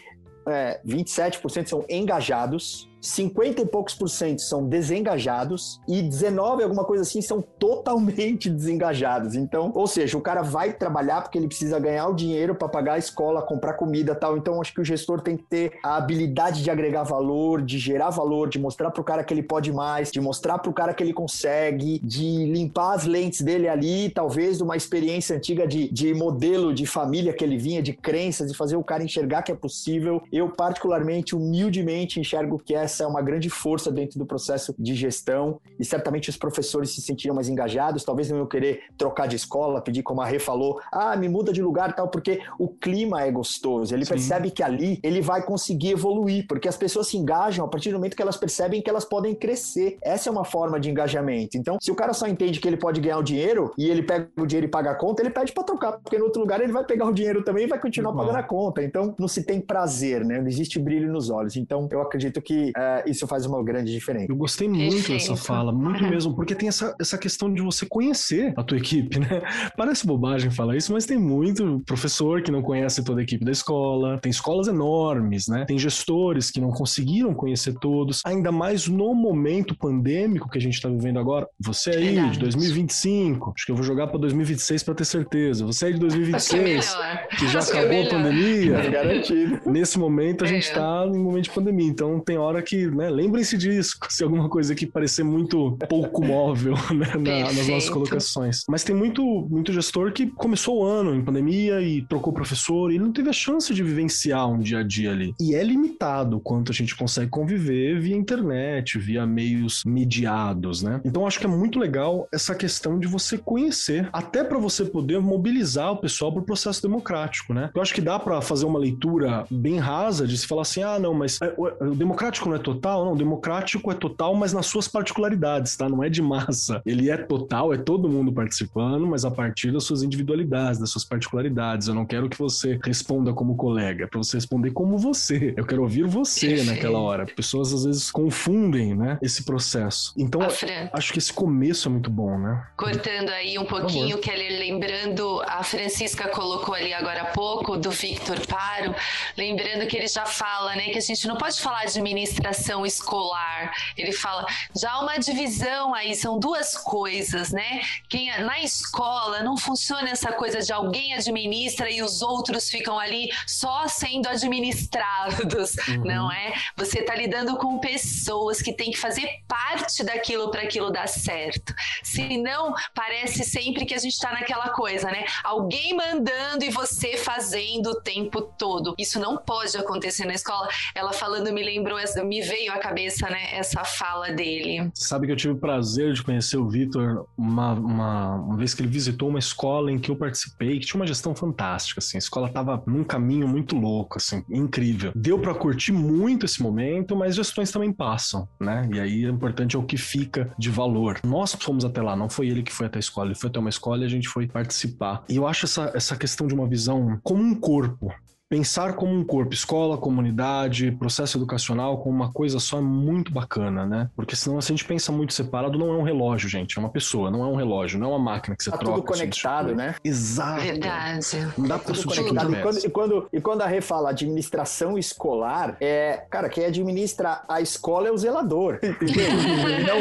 [0.47, 7.01] É, 27% são engajados, 50 e poucos por cento são desengajados e 19, alguma coisa
[7.01, 9.35] assim, são totalmente desengajados.
[9.35, 12.93] Então, ou seja, o cara vai trabalhar porque ele precisa ganhar o dinheiro para pagar
[12.93, 14.37] a escola, comprar comida tal.
[14.37, 18.11] Então, acho que o gestor tem que ter a habilidade de agregar valor, de gerar
[18.11, 21.13] valor, de mostrar pro cara que ele pode mais, de mostrar pro cara que ele
[21.13, 26.73] consegue, de limpar as lentes dele ali, talvez de uma experiência antiga de, de modelo
[26.73, 30.21] de família que ele vinha, de crenças, de fazer o cara enxergar que é possível.
[30.31, 34.93] Eu, particularmente, humildemente, enxergo que é essa é uma grande força dentro do processo de
[34.93, 39.37] gestão e certamente os professores se sentiram mais engajados, talvez não iam querer trocar de
[39.37, 42.67] escola, pedir como a Rê falou, ah, me muda de lugar e tal, porque o
[42.67, 44.13] clima é gostoso, ele Sim.
[44.13, 47.95] percebe que ali ele vai conseguir evoluir, porque as pessoas se engajam a partir do
[47.95, 49.97] momento que elas percebem que elas podem crescer.
[50.01, 51.57] Essa é uma forma de engajamento.
[51.57, 54.29] Então, se o cara só entende que ele pode ganhar o dinheiro e ele pega
[54.37, 56.73] o dinheiro e paga a conta, ele pede para trocar, porque no outro lugar ele
[56.73, 58.83] vai pegar o dinheiro também e vai continuar pagando a conta.
[58.83, 60.41] Então, não se tem prazer, né?
[60.41, 61.55] Não existe brilho nos olhos.
[61.55, 64.25] Então, eu acredito que é, isso faz uma grande diferença.
[64.29, 65.29] Eu gostei muito Perfeito.
[65.29, 69.19] dessa fala, muito mesmo, porque tem essa, essa questão de você conhecer a tua equipe,
[69.19, 69.41] né?
[69.77, 73.51] Parece bobagem falar isso, mas tem muito professor que não conhece toda a equipe da
[73.51, 75.65] escola, tem escolas enormes, né?
[75.65, 80.75] Tem gestores que não conseguiram conhecer todos, ainda mais no momento pandêmico que a gente
[80.75, 81.47] está vivendo agora.
[81.59, 82.33] Você aí, Verdade.
[82.33, 85.65] de 2025, acho que eu vou jogar para 2026 para ter certeza.
[85.65, 86.97] Você aí de 2026,
[87.29, 88.81] que, que já acho acabou que é a pandemia.
[88.81, 89.59] É garantido.
[89.65, 91.07] Nesse momento a gente está é.
[91.07, 94.85] em momento de pandemia, então tem hora que, né, lembrem-se disso, se alguma coisa que
[94.85, 98.63] parecer muito pouco móvel né, na, nas nossas colocações.
[98.67, 102.99] Mas tem muito, muito gestor que começou o ano em pandemia e trocou professor e
[102.99, 105.33] não teve a chance de vivenciar um dia a dia ali.
[105.39, 111.01] E é limitado quanto a gente consegue conviver via internet, via meios mediados, né?
[111.03, 115.19] Então acho que é muito legal essa questão de você conhecer, até para você poder
[115.19, 117.69] mobilizar o pessoal para o processo democrático, né?
[117.73, 120.99] Eu acho que dá para fazer uma leitura bem rasa de se falar assim: ah,
[120.99, 123.05] não, mas é, o democrático não é total?
[123.05, 125.89] Não, o democrático é total, mas nas suas particularidades, tá?
[125.89, 126.81] Não é de massa.
[126.85, 131.03] Ele é total, é todo mundo participando, mas a partir das suas individualidades, das suas
[131.03, 131.87] particularidades.
[131.87, 135.53] Eu não quero que você responda como colega, é para você responder como você.
[135.57, 137.25] Eu quero ouvir você naquela hora.
[137.25, 140.13] Pessoas às vezes confundem, né, esse processo.
[140.17, 142.63] Então, acho que esse começo é muito bom, né?
[142.77, 148.39] Cortando aí um pouquinho, Keller, lembrando, a Francisca colocou ali agora há pouco do Victor
[148.47, 148.93] Paro,
[149.37, 152.01] lembrando que ele já fala, né, que a gente não pode falar de
[152.51, 153.73] administração escolar.
[153.97, 157.81] Ele fala, já há uma divisão aí, são duas coisas, né?
[158.09, 163.31] Quem na escola não funciona essa coisa de alguém administra e os outros ficam ali
[163.47, 166.03] só sendo administrados, uhum.
[166.03, 166.53] não é?
[166.77, 171.73] Você está lidando com pessoas que têm que fazer parte daquilo para aquilo dar certo.
[172.03, 175.25] Senão, parece sempre que a gente está naquela coisa, né?
[175.43, 178.93] Alguém mandando e você fazendo o tempo todo.
[178.97, 180.67] Isso não pode acontecer na escola.
[180.93, 184.91] Ela falando me lembrou, me veio à cabeça, né, essa fala dele.
[184.93, 188.81] Sabe que eu tive o prazer de conhecer o Vitor uma, uma, uma vez que
[188.81, 192.17] ele visitou uma escola em que eu participei, que tinha uma gestão fantástica, assim.
[192.17, 195.11] A escola tava num caminho muito louco, assim, incrível.
[195.15, 198.87] Deu para curtir muito esse momento, mas gestões também passam, né?
[198.93, 201.19] E aí é importante é o que fica de valor.
[201.23, 203.59] Nós fomos até lá, não foi ele que foi até a escola, ele foi até
[203.59, 205.23] uma escola e a gente foi participar.
[205.29, 208.13] E eu acho essa, essa questão de uma visão como um corpo,
[208.51, 213.85] pensar como um corpo, escola, comunidade, processo educacional como uma coisa só é muito bacana,
[213.85, 214.09] né?
[214.13, 216.89] Porque senão se a gente pensa muito separado, não é um relógio, gente, é uma
[216.89, 218.95] pessoa, não é um relógio, não é uma máquina que você tá troca.
[218.95, 219.95] Tudo conectado, né?
[220.03, 220.63] Exato.
[220.63, 221.53] Verdade.
[221.57, 222.53] Não dá pra tudo conectado.
[222.53, 227.43] E quando, e, quando, e quando a Rê fala administração escolar, é, cara, quem administra
[227.47, 229.27] a escola é o zelador, entendeu?
[229.79, 229.97] então,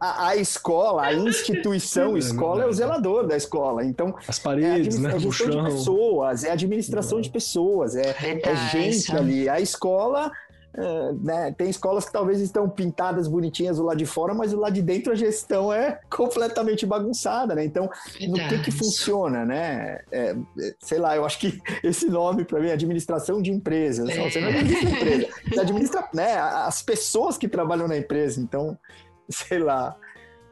[0.00, 3.84] a, a, escola, a instituição escola é o zelador da escola.
[3.84, 5.14] Então, as paredes, é né?
[5.14, 9.48] É gestão de pessoas, é administração de pessoas pessoas, é, é gente ali.
[9.48, 10.32] A escola
[10.72, 14.60] é, né, tem escolas que talvez estão pintadas bonitinhas do lado de fora, mas do
[14.60, 17.64] lado de dentro a gestão é completamente bagunçada, né?
[17.64, 18.30] Então, Verdade.
[18.30, 20.00] no que que funciona, né?
[20.10, 24.08] É, é, sei lá, eu acho que esse nome para mim é administração de empresas.
[24.08, 24.30] É.
[24.30, 28.40] Você não administra empresa, você administra né, as pessoas que trabalham na empresa.
[28.40, 28.78] Então,
[29.28, 29.96] sei lá,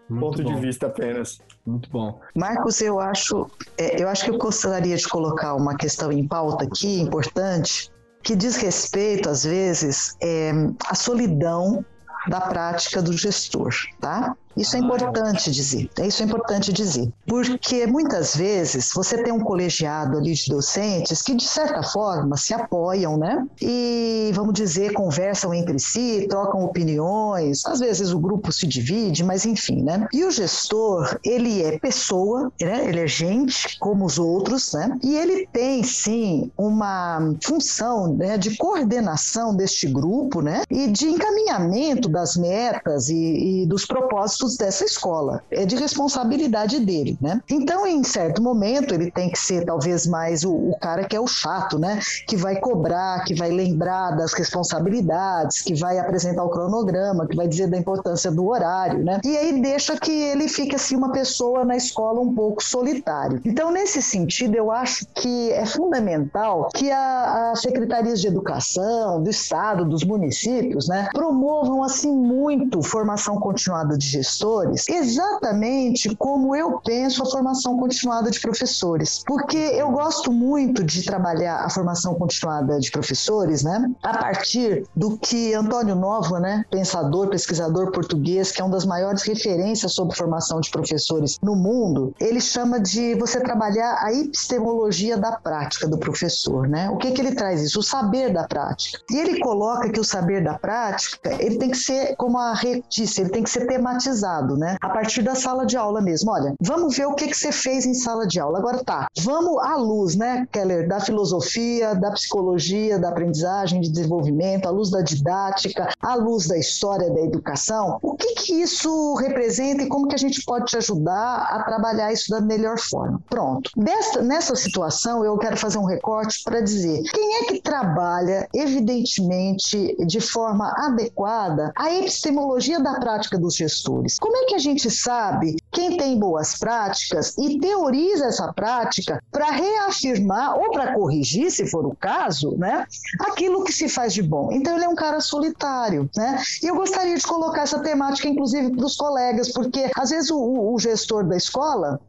[0.09, 0.55] Muito ponto bom.
[0.55, 1.39] de vista apenas.
[1.67, 2.19] Muito bom.
[2.35, 6.65] Marcos, eu acho, é, eu acho que eu gostaria de colocar uma questão em pauta
[6.65, 7.91] aqui, importante,
[8.23, 10.53] que diz respeito, às vezes, é,
[10.87, 11.85] à solidão
[12.29, 14.37] da prática do gestor, tá?
[14.59, 15.89] Isso é importante dizer.
[15.99, 17.13] É isso é importante dizer.
[17.27, 22.53] Porque muitas vezes você tem um colegiado ali de docentes que, de certa forma, se
[22.53, 23.47] apoiam, né?
[23.63, 27.65] E, vamos dizer, conversam entre si, trocam opiniões.
[27.67, 30.07] Às vezes o grupo se divide, mas enfim, né?
[30.13, 32.89] E o gestor, ele é pessoa, né?
[32.89, 34.99] Ele é gente como os outros, né?
[35.03, 40.63] E ele tem, sim, uma função né, de coordenação deste grupo, né?
[40.71, 45.43] E de encaminhamento das metas e, e dos propósitos dessa escola.
[45.51, 47.41] É de responsabilidade dele, né?
[47.49, 51.21] Então, em certo momento, ele tem que ser talvez mais o, o cara que é
[51.21, 52.01] o chato, né?
[52.27, 57.49] Que vai cobrar, que vai lembrar das responsabilidades, que vai apresentar o cronograma, que vai
[57.49, 59.21] dizer da importância do horário, né?
[59.25, 63.41] E aí deixa que ele fique assim uma pessoa na escola um pouco solitário.
[63.45, 69.85] Então, nesse sentido, eu acho que é fundamental que as secretarias de educação do estado,
[69.85, 77.23] dos municípios, né, promovam assim muito formação continuada de gestão gestores exatamente como eu penso
[77.23, 79.23] a formação continuada de professores.
[79.27, 83.91] Porque eu gosto muito de trabalhar a formação continuada de professores, né?
[84.03, 89.23] A partir do que Antônio Nova, né, pensador, pesquisador português, que é uma das maiores
[89.23, 95.33] referências sobre formação de professores no mundo, ele chama de você trabalhar a epistemologia da
[95.33, 96.91] prática do professor, né?
[96.91, 97.81] O que que ele traz isso?
[97.81, 99.01] O saber da prática.
[99.11, 102.83] E ele coloca que o saber da prática, ele tem que ser, como a Rê
[102.89, 104.18] disse, ele tem que ser tematizado,
[104.57, 104.77] né?
[104.81, 106.31] A partir da sala de aula mesmo.
[106.31, 108.59] Olha, vamos ver o que que você fez em sala de aula.
[108.59, 114.67] Agora tá, vamos à luz, né, Keller, da filosofia, da psicologia, da aprendizagem, de desenvolvimento,
[114.67, 117.99] à luz da didática, à luz da história da educação.
[118.03, 122.13] O que que isso representa e como que a gente pode te ajudar a trabalhar
[122.13, 123.21] isso da melhor forma?
[123.29, 123.71] Pronto.
[123.77, 129.97] Desta, nessa situação, eu quero fazer um recorte para dizer quem é que trabalha, evidentemente,
[130.07, 134.08] de forma adequada, a epistemologia da prática dos gestores.
[134.19, 139.51] Como é que a gente sabe quem tem boas práticas e teoriza essa prática para
[139.51, 142.87] reafirmar ou para corrigir, se for o caso, né,
[143.21, 144.51] aquilo que se faz de bom?
[144.53, 146.41] Então ele é um cara solitário, né?
[146.63, 150.73] E eu gostaria de colocar essa temática, inclusive, para os colegas, porque às vezes o,
[150.73, 152.01] o gestor da escola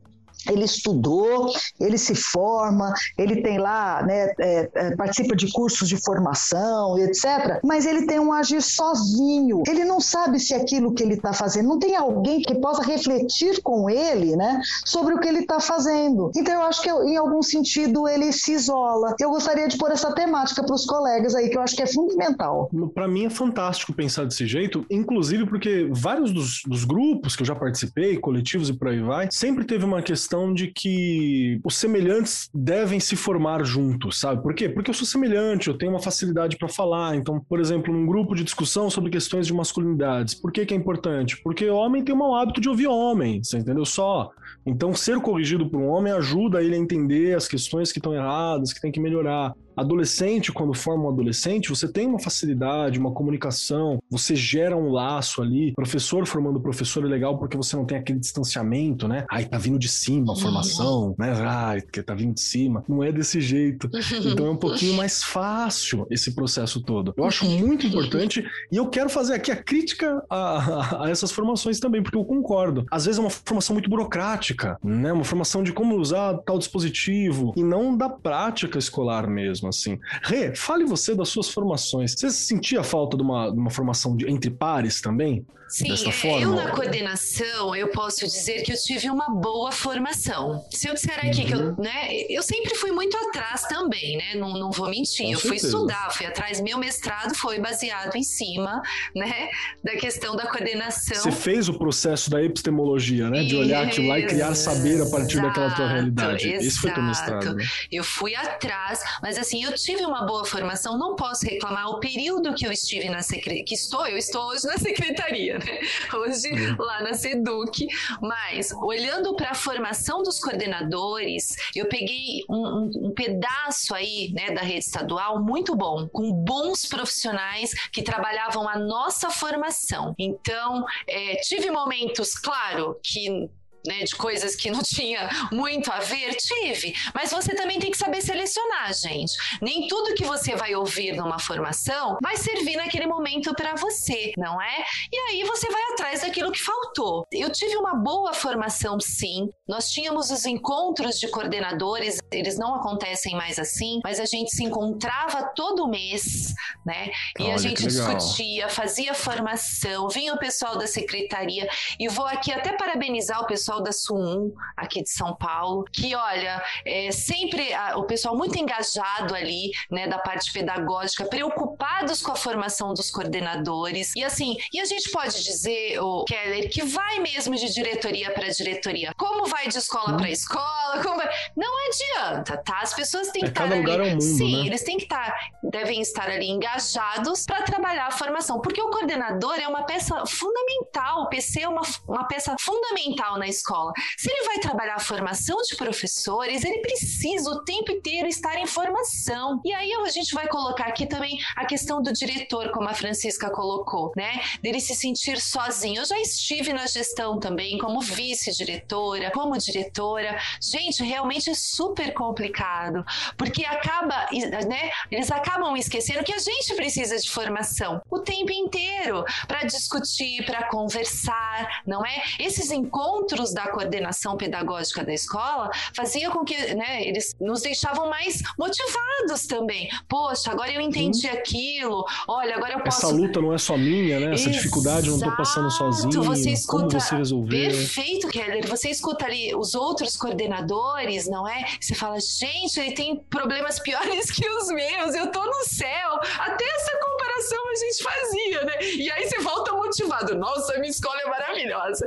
[0.48, 5.98] ele estudou, ele se forma, ele tem lá, né, é, é, participa de cursos de
[5.98, 7.60] formação, etc.
[7.64, 9.64] Mas ele tem um agir sozinho.
[9.68, 13.62] Ele não sabe se aquilo que ele está fazendo, não tem alguém que possa refletir
[13.62, 16.32] com ele, né, sobre o que ele está fazendo.
[16.36, 19.16] Então eu acho que em algum sentido ele se isola.
[19.20, 21.88] Eu gostaria de pôr essa temática para os colegas aí, que eu acho que é
[21.88, 22.70] fundamental.
[22.94, 27.48] Para mim é fantástico pensar desse jeito, inclusive porque vários dos, dos grupos que eu
[27.48, 31.76] já participei, coletivos e por aí vai, sempre teve uma questão questão de que os
[31.76, 34.44] semelhantes devem se formar juntos, sabe?
[34.44, 34.70] Por quê?
[34.70, 37.16] Porque eu sou semelhante, eu tenho uma facilidade para falar.
[37.16, 40.78] Então, por exemplo, num grupo de discussão sobre questões de masculinidades, por que, que é
[40.78, 41.42] importante?
[41.42, 43.86] Porque homem tem o mau hábito de ouvir homem, você entendeu?
[43.86, 44.30] Só.
[44.66, 48.72] Então, ser corrigido por um homem ajuda ele a entender as questões que estão erradas,
[48.72, 54.02] que tem que melhorar adolescente, quando forma um adolescente, você tem uma facilidade, uma comunicação,
[54.10, 55.74] você gera um laço ali.
[55.74, 59.26] Professor formando professor é legal porque você não tem aquele distanciamento, né?
[59.30, 61.32] Ai, tá vindo de cima a formação, né?
[61.46, 62.84] Ai, que tá vindo de cima.
[62.88, 63.90] Não é desse jeito.
[64.30, 67.14] Então é um pouquinho mais fácil esse processo todo.
[67.16, 71.32] Eu acho muito importante e eu quero fazer aqui a crítica a, a, a essas
[71.32, 72.86] formações também, porque eu concordo.
[72.92, 75.14] Às vezes é uma formação muito burocrática, né?
[75.14, 80.00] Uma formação de como usar tal dispositivo e não da prática escolar mesmo assim.
[80.24, 82.14] Rê, fale você das suas formações.
[82.14, 85.46] Você sentia falta de uma, de uma formação de, entre pares também?
[85.70, 85.94] Sim,
[86.42, 90.66] eu na coordenação, eu posso dizer que eu tive uma boa formação.
[90.72, 91.46] Se eu disser aqui uhum.
[91.46, 91.76] que eu, uhum.
[91.78, 95.48] né, eu sempre fui muito atrás também, né, não, não vou mentir, Com eu certeza.
[95.48, 98.82] fui estudar, fui atrás, meu mestrado foi baseado em cima,
[99.16, 99.50] né,
[99.84, 101.22] da questão da coordenação.
[101.22, 105.06] Você fez o processo da epistemologia, né, de olhar aquilo lá e criar saber a
[105.06, 106.48] partir exato, daquela tua realidade.
[106.48, 106.66] Exato.
[106.66, 107.56] Esse foi teu mestrado.
[107.56, 107.64] Né?
[107.92, 112.54] Eu fui atrás, mas assim, eu tive uma boa formação, não posso reclamar o período
[112.56, 115.80] que eu estive na secretaria, que estou, eu estou hoje na secretaria, né?
[116.14, 117.88] Hoje lá na Seduc.
[118.22, 124.52] Mas, olhando para a formação dos coordenadores, eu peguei um, um, um, pedaço aí, né,
[124.52, 130.14] da rede estadual muito bom, com bons profissionais que trabalhavam a nossa formação.
[130.18, 133.50] Então, é, tive momentos, claro, que
[133.86, 136.36] né, de coisas que não tinha muito a ver?
[136.36, 136.94] Tive.
[137.14, 139.34] Mas você também tem que saber selecionar, gente.
[139.62, 144.62] Nem tudo que você vai ouvir numa formação vai servir naquele momento para você, não
[144.62, 144.84] é?
[145.12, 147.26] E aí você vai atrás daquilo que faltou.
[147.32, 149.50] Eu tive uma boa formação, sim.
[149.68, 154.64] Nós tínhamos os encontros de coordenadores, eles não acontecem mais assim, mas a gente se
[154.64, 156.54] encontrava todo mês,
[156.86, 157.10] né?
[157.38, 161.68] E Olha, a gente discutia, fazia formação, vinha o pessoal da secretaria.
[162.00, 166.64] E vou aqui até parabenizar o pessoal da SUM aqui de São Paulo, que olha,
[166.86, 172.36] é sempre a, o pessoal muito engajado ali, né, da parte pedagógica, preocupados com a
[172.36, 174.16] formação dos coordenadores.
[174.16, 178.50] E assim, e a gente pode dizer, o Keller, que vai mesmo de diretoria para
[178.50, 179.14] diretoria.
[179.18, 181.02] Como vai de escola para escola?
[181.04, 181.30] Como vai...
[181.56, 182.80] Não adianta, tá?
[182.82, 183.90] As pessoas têm que é, estar ali.
[183.90, 184.68] É um mundo, Sim, né?
[184.68, 189.56] eles têm que estar, devem estar ali engajados para trabalhar a formação, porque o coordenador
[189.60, 193.94] é uma peça fundamental, o PC é uma, uma peça fundamental na escola escola.
[194.18, 198.66] Se ele vai trabalhar a formação de professores, ele precisa o tempo inteiro estar em
[198.66, 199.62] formação.
[199.64, 203.50] E aí a gente vai colocar aqui também a questão do diretor, como a Francisca
[203.50, 204.42] colocou, né?
[204.62, 206.02] Dele se sentir sozinho.
[206.02, 210.38] Eu já estive na gestão também como vice-diretora, como diretora.
[210.62, 213.04] Gente, realmente é super complicado,
[213.38, 214.28] porque acaba,
[214.68, 214.92] né?
[215.12, 220.68] Eles acabam esquecendo que a gente precisa de formação o tempo inteiro para discutir, para
[220.68, 222.24] conversar, não é?
[222.40, 228.42] Esses encontros da coordenação pedagógica da escola faziam com que, né, eles nos deixavam mais
[228.58, 229.90] motivados também.
[230.08, 231.34] Poxa, agora eu entendi hum.
[231.34, 232.06] aquilo.
[232.28, 233.06] Olha, agora eu posso.
[233.06, 234.34] Essa luta não é só minha, né?
[234.34, 234.58] Essa Exato.
[234.58, 236.09] dificuldade eu não estou passando sozinho.
[236.18, 236.98] Você escuta...
[236.98, 237.16] Como você?
[237.50, 238.68] Perfeito, Keller.
[238.68, 241.66] Você escuta ali os outros coordenadores, não é?
[241.80, 245.16] Você fala, gente, ele tem problemas piores que os meus.
[245.16, 246.20] Eu tô no céu.
[246.40, 248.82] Até essa comparação a gente fazia, né?
[248.82, 250.36] E aí você volta motivado.
[250.36, 252.06] Nossa, minha escola é maravilhosa.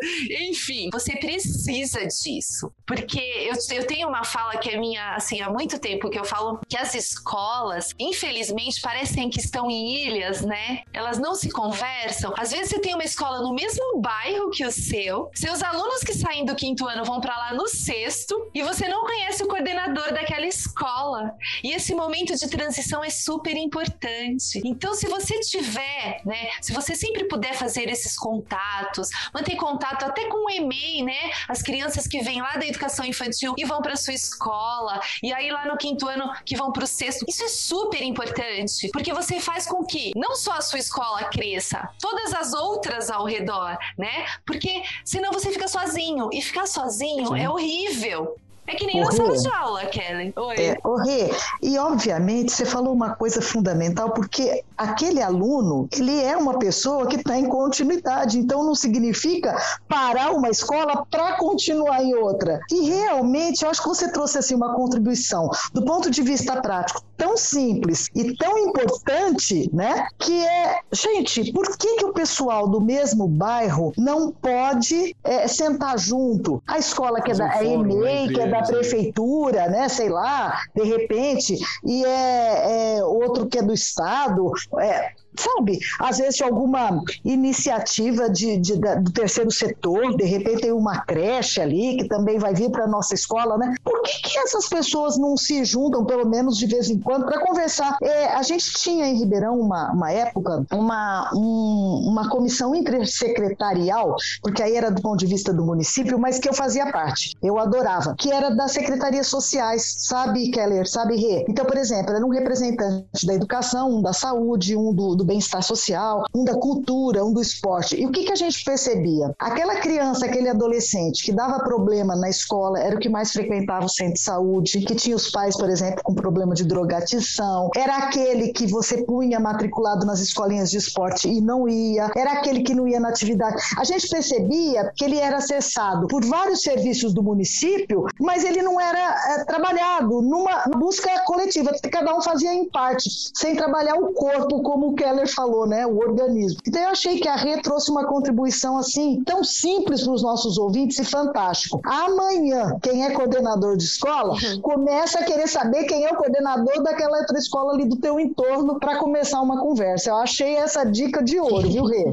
[0.48, 2.72] Enfim, você precisa disso.
[2.86, 6.24] Porque eu, eu tenho uma fala que é minha, assim, há muito tempo, que eu
[6.24, 10.82] falo que as escolas, infelizmente, parecem que estão em ilhas, né?
[10.92, 12.32] Elas não se conversam.
[12.36, 16.14] Às vezes você tem uma escola no mesmo bairro que o seu, seus alunos que
[16.14, 20.12] saem do quinto ano vão para lá no sexto, e você não conhece o coordenador
[20.12, 21.34] daquela escola.
[21.62, 24.60] E esse momento de transição é super importante.
[24.64, 30.26] Então, se você tiver, né, se você sempre puder fazer esses contatos, manter contato até
[30.26, 33.96] com o e-mail, né, as crianças que vêm lá da educação infantil e vão para
[33.96, 37.48] sua escola, e aí lá no quinto ano que vão para o sexto, isso é
[37.48, 42.52] super importante, porque você faz com que não só a sua escola cresça, todas as
[42.52, 44.26] outras ao redor, né?
[44.46, 47.40] Porque senão você fica sozinho e ficar sozinho Sim.
[47.40, 48.36] é horrível.
[48.66, 50.32] É que nem na sala de aula, Kelly.
[50.36, 50.56] Oi.
[50.56, 56.36] É, o Rê, e obviamente você falou uma coisa fundamental, porque aquele aluno, ele é
[56.36, 59.56] uma pessoa que está em continuidade, então não significa
[59.88, 62.60] parar uma escola para continuar em outra.
[62.70, 67.02] E realmente, eu acho que você trouxe assim uma contribuição do ponto de vista prático
[67.16, 70.06] tão simples e tão importante, né?
[70.18, 75.98] Que é, gente, por que, que o pessoal do mesmo bairro não pode é, sentar
[75.98, 76.60] junto?
[76.66, 79.88] A escola que é da a EMEI, que é da prefeitura, né?
[79.88, 84.52] Sei lá, de repente, e é, é outro que é do estado.
[84.80, 90.72] É, sabe, às vezes de alguma iniciativa de, de, do terceiro setor, de repente tem
[90.72, 93.74] uma creche ali que também vai vir para a nossa escola, né?
[93.84, 97.40] Por que, que essas pessoas não se juntam, pelo menos de vez em quando, para
[97.40, 97.96] conversar?
[98.02, 104.62] É, a gente tinha em Ribeirão, uma, uma época, uma, um, uma comissão intersecretarial, porque
[104.62, 108.14] aí era do ponto de vista do município, mas que eu fazia parte, eu adorava,
[108.18, 111.44] que era das secretarias sociais, sabe, Keller, sabe, Rê?
[111.48, 115.62] Então, por exemplo, era um representante da educação, um da saúde, um do, do bem-estar
[115.62, 118.00] social, um da cultura, um do esporte.
[118.00, 119.34] E o que, que a gente percebia?
[119.38, 123.88] Aquela criança, aquele adolescente que dava problema na escola era o que mais frequentava o
[123.88, 128.52] centro de saúde, que tinha os pais, por exemplo, com problema de drogatização, era aquele
[128.52, 132.86] que você punha matriculado nas escolinhas de esporte e não ia, era aquele que não
[132.86, 133.56] ia na atividade.
[133.76, 138.80] A gente percebia que ele era acessado por vários serviços do município, mas ele não
[138.80, 144.62] era é, trabalhado numa busca coletiva, cada um fazia em parte, sem trabalhar o corpo
[144.62, 145.86] como o Keller falou, né?
[145.86, 146.60] O organismo.
[146.66, 150.58] Então eu achei que a Rê trouxe uma contribuição assim tão simples para os nossos
[150.58, 151.80] ouvintes e fantástico.
[151.84, 154.60] Amanhã, quem é coordenador de escola uhum.
[154.60, 158.78] começa a querer saber quem é o coordenador daquela outra escola ali do teu entorno
[158.80, 160.10] para começar uma conversa.
[160.10, 162.04] Eu achei essa dica de ouro, viu, Rê?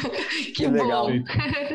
[0.56, 1.08] que legal.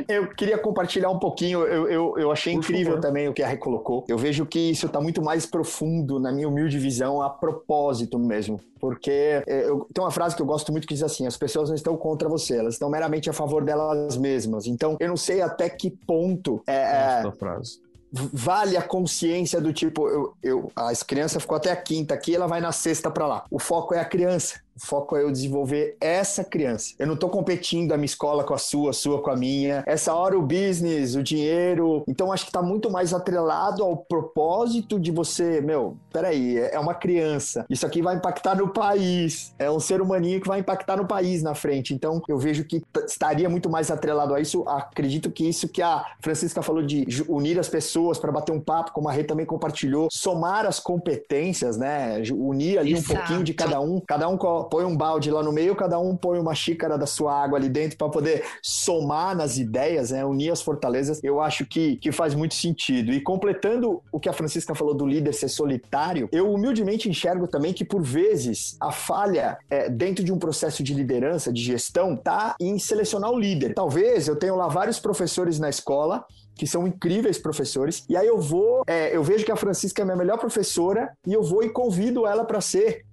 [0.07, 1.61] Eu queria compartilhar um pouquinho.
[1.61, 3.01] Eu, eu, eu achei Por incrível favor.
[3.01, 4.03] também o que a Rê colocou.
[4.07, 8.59] Eu vejo que isso está muito mais profundo, na minha humilde visão, a propósito mesmo.
[8.79, 11.69] Porque é, eu, tem uma frase que eu gosto muito que diz assim: as pessoas
[11.69, 14.67] não estão contra você, elas estão meramente a favor delas mesmas.
[14.67, 17.83] Então, eu não sei até que ponto é, é frase
[18.13, 22.45] vale a consciência do tipo, eu, eu, a criança ficou até a quinta aqui, ela
[22.45, 23.45] vai na sexta para lá.
[23.49, 24.61] O foco é a criança.
[24.75, 26.93] O foco é eu desenvolver essa criança.
[26.97, 29.83] Eu não estou competindo a minha escola com a sua, a sua com a minha.
[29.85, 32.03] Essa hora o business, o dinheiro.
[32.07, 36.93] Então acho que está muito mais atrelado ao propósito de você, meu, peraí, é uma
[36.93, 37.65] criança.
[37.69, 39.53] Isso aqui vai impactar no país.
[39.59, 41.93] É um ser humaninho que vai impactar no país na frente.
[41.93, 44.63] Então eu vejo que estaria muito mais atrelado a isso.
[44.67, 48.91] Acredito que isso que a Francisca falou de unir as pessoas para bater um papo,
[48.91, 52.21] como a Rê também compartilhou, somar as competências, né?
[52.33, 53.13] Unir ali Exato.
[53.13, 55.99] um pouquinho de cada um, cada um com põe um balde lá no meio, cada
[55.99, 60.25] um põe uma xícara da sua água ali dentro para poder somar nas ideias, né,
[60.25, 63.11] unir as fortalezas, eu acho que, que faz muito sentido.
[63.11, 67.73] E completando o que a Francisca falou do líder ser solitário, eu humildemente enxergo também
[67.73, 72.55] que, por vezes, a falha é, dentro de um processo de liderança, de gestão, tá
[72.59, 73.73] em selecionar o líder.
[73.73, 78.05] Talvez eu tenha lá vários professores na escola que são incríveis professores.
[78.07, 81.33] E aí eu vou, é, eu vejo que a Francisca é minha melhor professora e
[81.33, 83.05] eu vou e convido ela para ser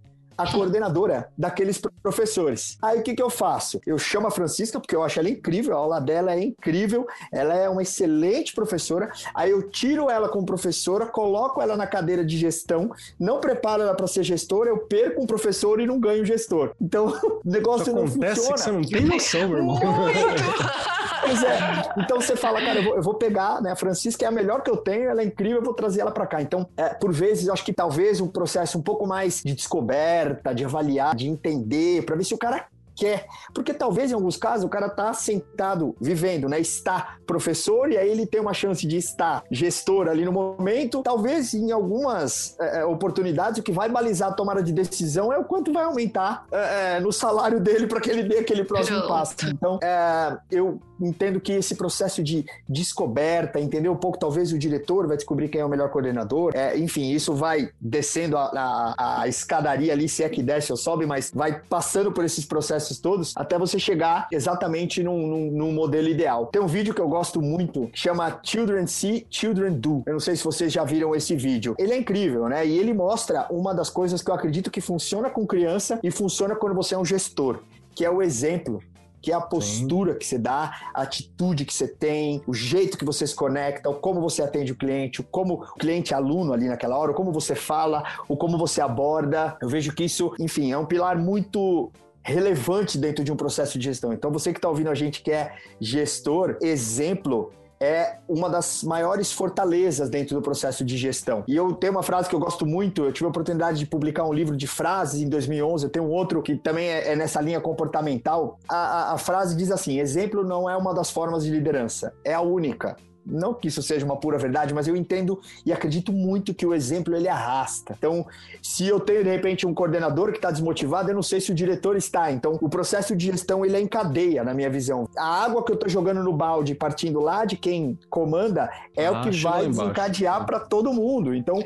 [0.43, 2.79] a coordenadora daqueles professores.
[2.81, 3.81] Aí o que, que eu faço?
[3.87, 7.55] Eu chamo a Francisca, porque eu acho ela incrível, a aula dela é incrível, ela
[7.55, 9.11] é uma excelente professora.
[9.35, 13.95] Aí eu tiro ela como professora, coloco ela na cadeira de gestão, não preparo ela
[13.95, 16.73] para ser gestora, eu perco um professor e não ganho gestor.
[16.81, 17.09] Então
[17.45, 18.55] o negócio Isso não acontece funciona.
[18.55, 19.79] que você não tem noção, meu irmão.
[21.21, 21.59] Pois é.
[21.99, 23.71] Então você fala, cara, eu vou, eu vou, pegar, né?
[23.71, 26.11] A Francisca é a melhor que eu tenho, ela é incrível, eu vou trazer ela
[26.11, 26.41] para cá.
[26.41, 30.30] Então, é, por vezes, eu acho que talvez um processo um pouco mais de descoberta,
[30.55, 32.69] de avaliar, de entender, para ver se o cara
[33.01, 33.27] quer.
[33.55, 36.61] Porque talvez em alguns casos o cara tá sentado, vivendo, né?
[36.61, 41.03] Está professor e aí ele tem uma chance de estar gestor ali no momento.
[41.03, 45.45] Talvez em algumas é, oportunidades o que vai balizar a tomada de decisão é o
[45.45, 49.35] quanto vai aumentar é no salário dele para que ele dê aquele próximo passo.
[49.47, 55.07] Então, é, eu entendo que esse processo de descoberta, entender um pouco, talvez o diretor
[55.07, 59.29] vai descobrir quem é o melhor coordenador, é, enfim, isso vai descendo a, a, a,
[59.29, 63.33] escadaria ali, se é que desce ou sobe, mas vai passando por esses processos todos
[63.37, 66.47] até você chegar exatamente num, num, num modelo ideal.
[66.47, 70.03] Tem um vídeo que eu gosto muito, que chama Children See, Children Do.
[70.07, 71.75] Eu não sei se vocês já viram esse vídeo.
[71.79, 72.67] Ele é incrível, né?
[72.67, 76.55] E ele mostra uma das coisas que eu acredito que funciona com criança e funciona
[76.55, 77.61] quando você é um gestor,
[77.95, 78.81] que é o exemplo
[79.23, 80.19] que é a postura Sim.
[80.19, 83.95] que você dá, a atitude que você tem, o jeito que você se conecta, o
[83.95, 87.15] como você atende o cliente, o como o cliente é aluno ali naquela hora, o
[87.15, 89.57] como você fala, o como você aborda.
[89.61, 91.93] Eu vejo que isso, enfim, é um pilar muito
[92.23, 94.13] relevante dentro de um processo de gestão.
[94.13, 97.53] Então, você que está ouvindo a gente que é gestor, exemplo
[97.83, 101.43] é uma das maiores fortalezas dentro do processo de gestão.
[101.49, 104.25] E eu tenho uma frase que eu gosto muito, eu tive a oportunidade de publicar
[104.27, 107.59] um livro de frases em 2011, eu tenho outro que também é, é nessa linha
[107.59, 108.59] comportamental.
[108.69, 112.35] A, a, a frase diz assim: exemplo não é uma das formas de liderança, é
[112.35, 112.97] a única
[113.31, 116.75] não que isso seja uma pura verdade, mas eu entendo e acredito muito que o
[116.75, 117.95] exemplo ele arrasta.
[117.97, 118.27] Então,
[118.63, 121.55] se eu tenho de repente um coordenador que está desmotivado, eu não sei se o
[121.55, 122.31] diretor está.
[122.31, 125.09] Então, o processo de gestão ele é em cadeia, na minha visão.
[125.17, 129.13] A água que eu estou jogando no balde, partindo lá de quem comanda, é ah,
[129.13, 131.35] o que vai desencadear para todo mundo.
[131.35, 131.57] Então,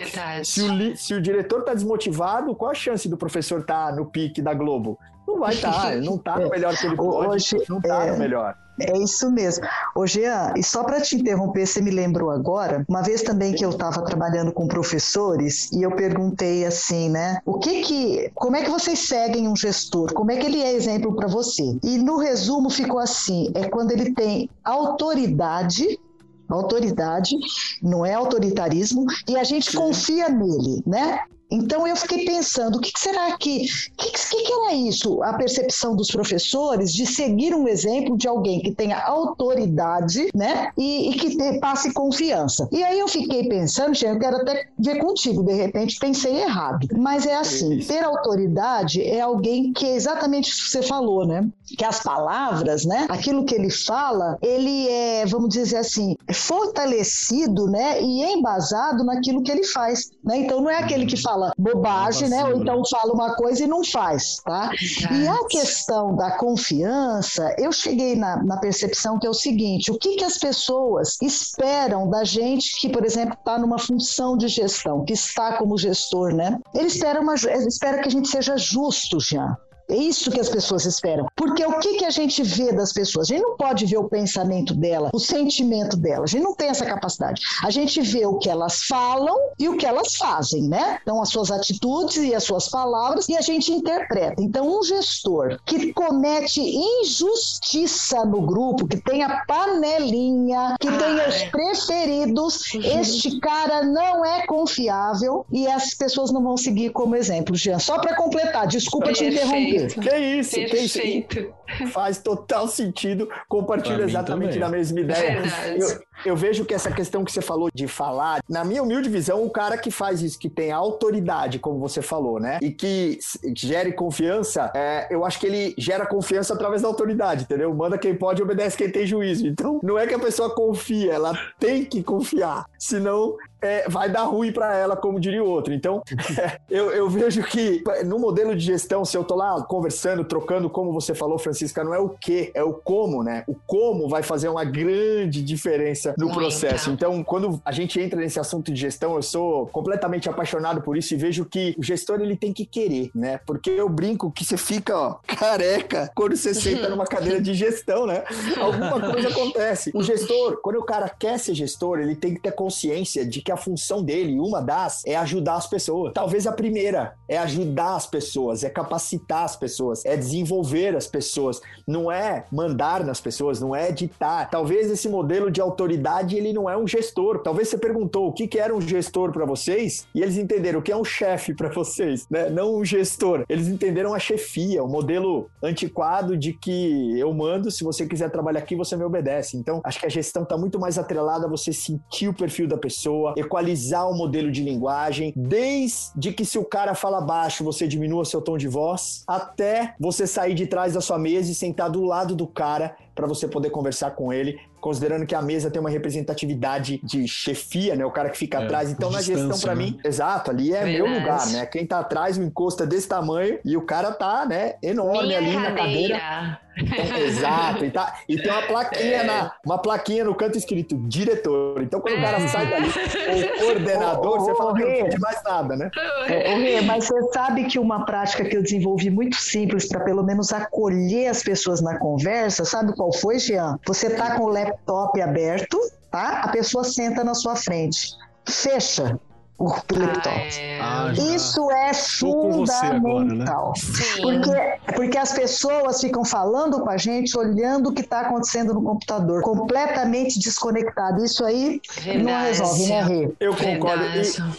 [0.44, 4.06] se o, se o diretor está desmotivado, qual a chance do professor estar tá no
[4.06, 4.98] pique da Globo?
[5.26, 8.12] Não vai estar, tá, não está no melhor que ele pode, Hoje, não está é...
[8.12, 8.54] no melhor.
[8.80, 9.64] É isso mesmo.
[9.94, 13.64] Ô, Jean, e só para te interromper, você me lembrou agora, uma vez também que
[13.64, 17.38] eu estava trabalhando com professores e eu perguntei assim, né?
[17.46, 18.30] O que que.
[18.34, 20.12] Como é que vocês seguem um gestor?
[20.12, 21.78] Como é que ele é exemplo para você?
[21.82, 25.98] E no resumo ficou assim: é quando ele tem autoridade
[26.46, 27.36] autoridade,
[27.82, 31.20] não é autoritarismo, e a gente confia nele, né?
[31.50, 33.66] Então eu fiquei pensando, o que será que,
[33.96, 35.22] que, que, era isso?
[35.22, 40.70] A percepção dos professores de seguir um exemplo de alguém que tenha autoridade, né?
[40.76, 42.68] E, e que te, passe confiança.
[42.72, 46.86] E aí eu fiquei pensando, eu quero até ver contigo, de repente pensei errado.
[46.96, 51.46] Mas é assim, ter autoridade é alguém que é exatamente o que você falou, né?
[51.76, 53.06] Que as palavras, né?
[53.08, 58.02] Aquilo que ele fala, ele é, vamos dizer assim, fortalecido, né?
[58.02, 60.38] E embasado naquilo que ele faz, né?
[60.38, 62.44] Então não é aquele que fala fala bobagem, né?
[62.44, 64.70] Ou então fala uma coisa e não faz, tá?
[65.10, 69.98] E a questão da confiança, eu cheguei na, na percepção que é o seguinte: o
[69.98, 75.04] que, que as pessoas esperam da gente que, por exemplo, está numa função de gestão,
[75.04, 76.58] que está como gestor, né?
[76.72, 79.56] Ele espera, uma, ele espera que a gente seja justo, Jean.
[79.88, 81.26] É isso que as pessoas esperam.
[81.36, 83.30] Porque o que, que a gente vê das pessoas?
[83.30, 86.24] A gente não pode ver o pensamento dela, o sentimento dela.
[86.24, 87.42] A gente não tem essa capacidade.
[87.62, 90.98] A gente vê o que elas falam e o que elas fazem, né?
[91.02, 94.42] Então, as suas atitudes e as suas palavras e a gente interpreta.
[94.42, 101.42] Então, um gestor que comete injustiça no grupo, que tem a panelinha, que tem os
[101.50, 107.54] preferidos, este cara não é confiável e as pessoas não vão seguir como exemplo.
[107.54, 109.73] Jean, só para completar, desculpa te interromper.
[109.78, 111.28] Que isso, Perfeito.
[111.28, 111.92] que isso.
[111.92, 113.28] Faz total sentido.
[113.48, 114.60] Compartilho exatamente também.
[114.60, 115.42] da mesma ideia.
[115.76, 119.44] Eu, Eu vejo que essa questão que você falou de falar, na minha humilde visão,
[119.44, 122.58] o cara que faz isso, que tem autoridade, como você falou, né?
[122.62, 123.18] E que
[123.54, 127.74] gere confiança, é, eu acho que ele gera confiança através da autoridade, entendeu?
[127.74, 129.46] Manda quem pode, obedece quem tem juízo.
[129.46, 132.64] Então, não é que a pessoa confia, ela tem que confiar.
[132.78, 135.72] Senão, é, vai dar ruim para ela, como diria o outro.
[135.72, 136.02] Então,
[136.38, 140.68] é, eu, eu, vejo que no modelo de gestão, se eu tô lá conversando, trocando,
[140.68, 143.44] como você falou, Francisca, não é o que, é o como, né?
[143.46, 146.90] O como vai fazer uma grande diferença no processo.
[146.90, 151.14] Então, quando a gente entra nesse assunto de gestão, eu sou completamente apaixonado por isso
[151.14, 153.40] e vejo que o gestor ele tem que querer, né?
[153.46, 158.06] Porque eu brinco que você fica ó, careca quando você senta numa cadeira de gestão,
[158.06, 158.24] né?
[158.60, 159.90] Alguma coisa acontece.
[159.94, 163.53] O gestor, quando o cara quer ser gestor, ele tem que ter consciência de que
[163.54, 166.12] a função dele, uma das, é ajudar as pessoas.
[166.12, 171.60] Talvez a primeira é ajudar as pessoas, é capacitar as pessoas, é desenvolver as pessoas,
[171.86, 174.48] não é mandar nas pessoas, não é editar.
[174.50, 177.40] Talvez esse modelo de autoridade ele não é um gestor.
[177.42, 180.82] Talvez você perguntou o que, que era um gestor para vocês e eles entenderam o
[180.82, 182.50] que é um chefe para vocês, né?
[182.50, 183.44] Não um gestor.
[183.48, 188.60] Eles entenderam a chefia, o modelo antiquado de que eu mando, se você quiser trabalhar
[188.60, 189.56] aqui, você me obedece.
[189.56, 192.76] Então, acho que a gestão está muito mais atrelada a você sentir o perfil da
[192.76, 198.24] pessoa, equalizar o modelo de linguagem, desde que se o cara fala baixo, você diminua
[198.24, 202.04] seu tom de voz, até você sair de trás da sua mesa e sentar do
[202.04, 205.88] lado do cara para você poder conversar com ele considerando que a mesa tem uma
[205.88, 208.04] representatividade de chefia, né?
[208.04, 208.90] O cara que fica é, atrás.
[208.90, 209.82] Então, na gestão, para né?
[209.82, 210.92] mim, exato, ali é Verdade.
[210.92, 211.64] meu lugar, né?
[211.64, 215.38] Quem tá atrás, o encosto é desse tamanho e o cara tá, né, enorme Minha
[215.38, 215.70] ali cadeira.
[215.70, 216.60] na cadeira.
[217.26, 219.24] Exato, e, tá, e tem uma plaquinha, é.
[219.24, 221.82] na, uma plaquinha no canto escrito diretor.
[221.82, 222.18] Então, quando é.
[222.18, 222.48] o cara é.
[222.48, 225.90] sai dali, o coordenador, você fala, que não de mais nada, né?
[226.26, 230.22] É, Rê, mas você sabe que uma prática que eu desenvolvi muito simples para pelo
[230.22, 233.78] menos acolher as pessoas na conversa, sabe qual foi, Jean?
[233.86, 235.78] Você tá com o laptop laptop aberto,
[236.10, 236.40] tá?
[236.40, 238.16] A pessoa senta na sua frente.
[238.46, 239.18] Fecha
[239.56, 240.28] o laptop.
[240.28, 240.80] Ah, é.
[240.80, 243.72] ah, Isso é fundamental.
[244.18, 244.78] Agora, né?
[244.80, 248.82] porque, porque as pessoas ficam falando com a gente, olhando o que está acontecendo no
[248.82, 251.24] computador, completamente desconectado.
[251.24, 252.24] Isso aí Verdade.
[252.24, 253.32] não resolve, né, Rê?
[253.38, 254.04] Eu concordo.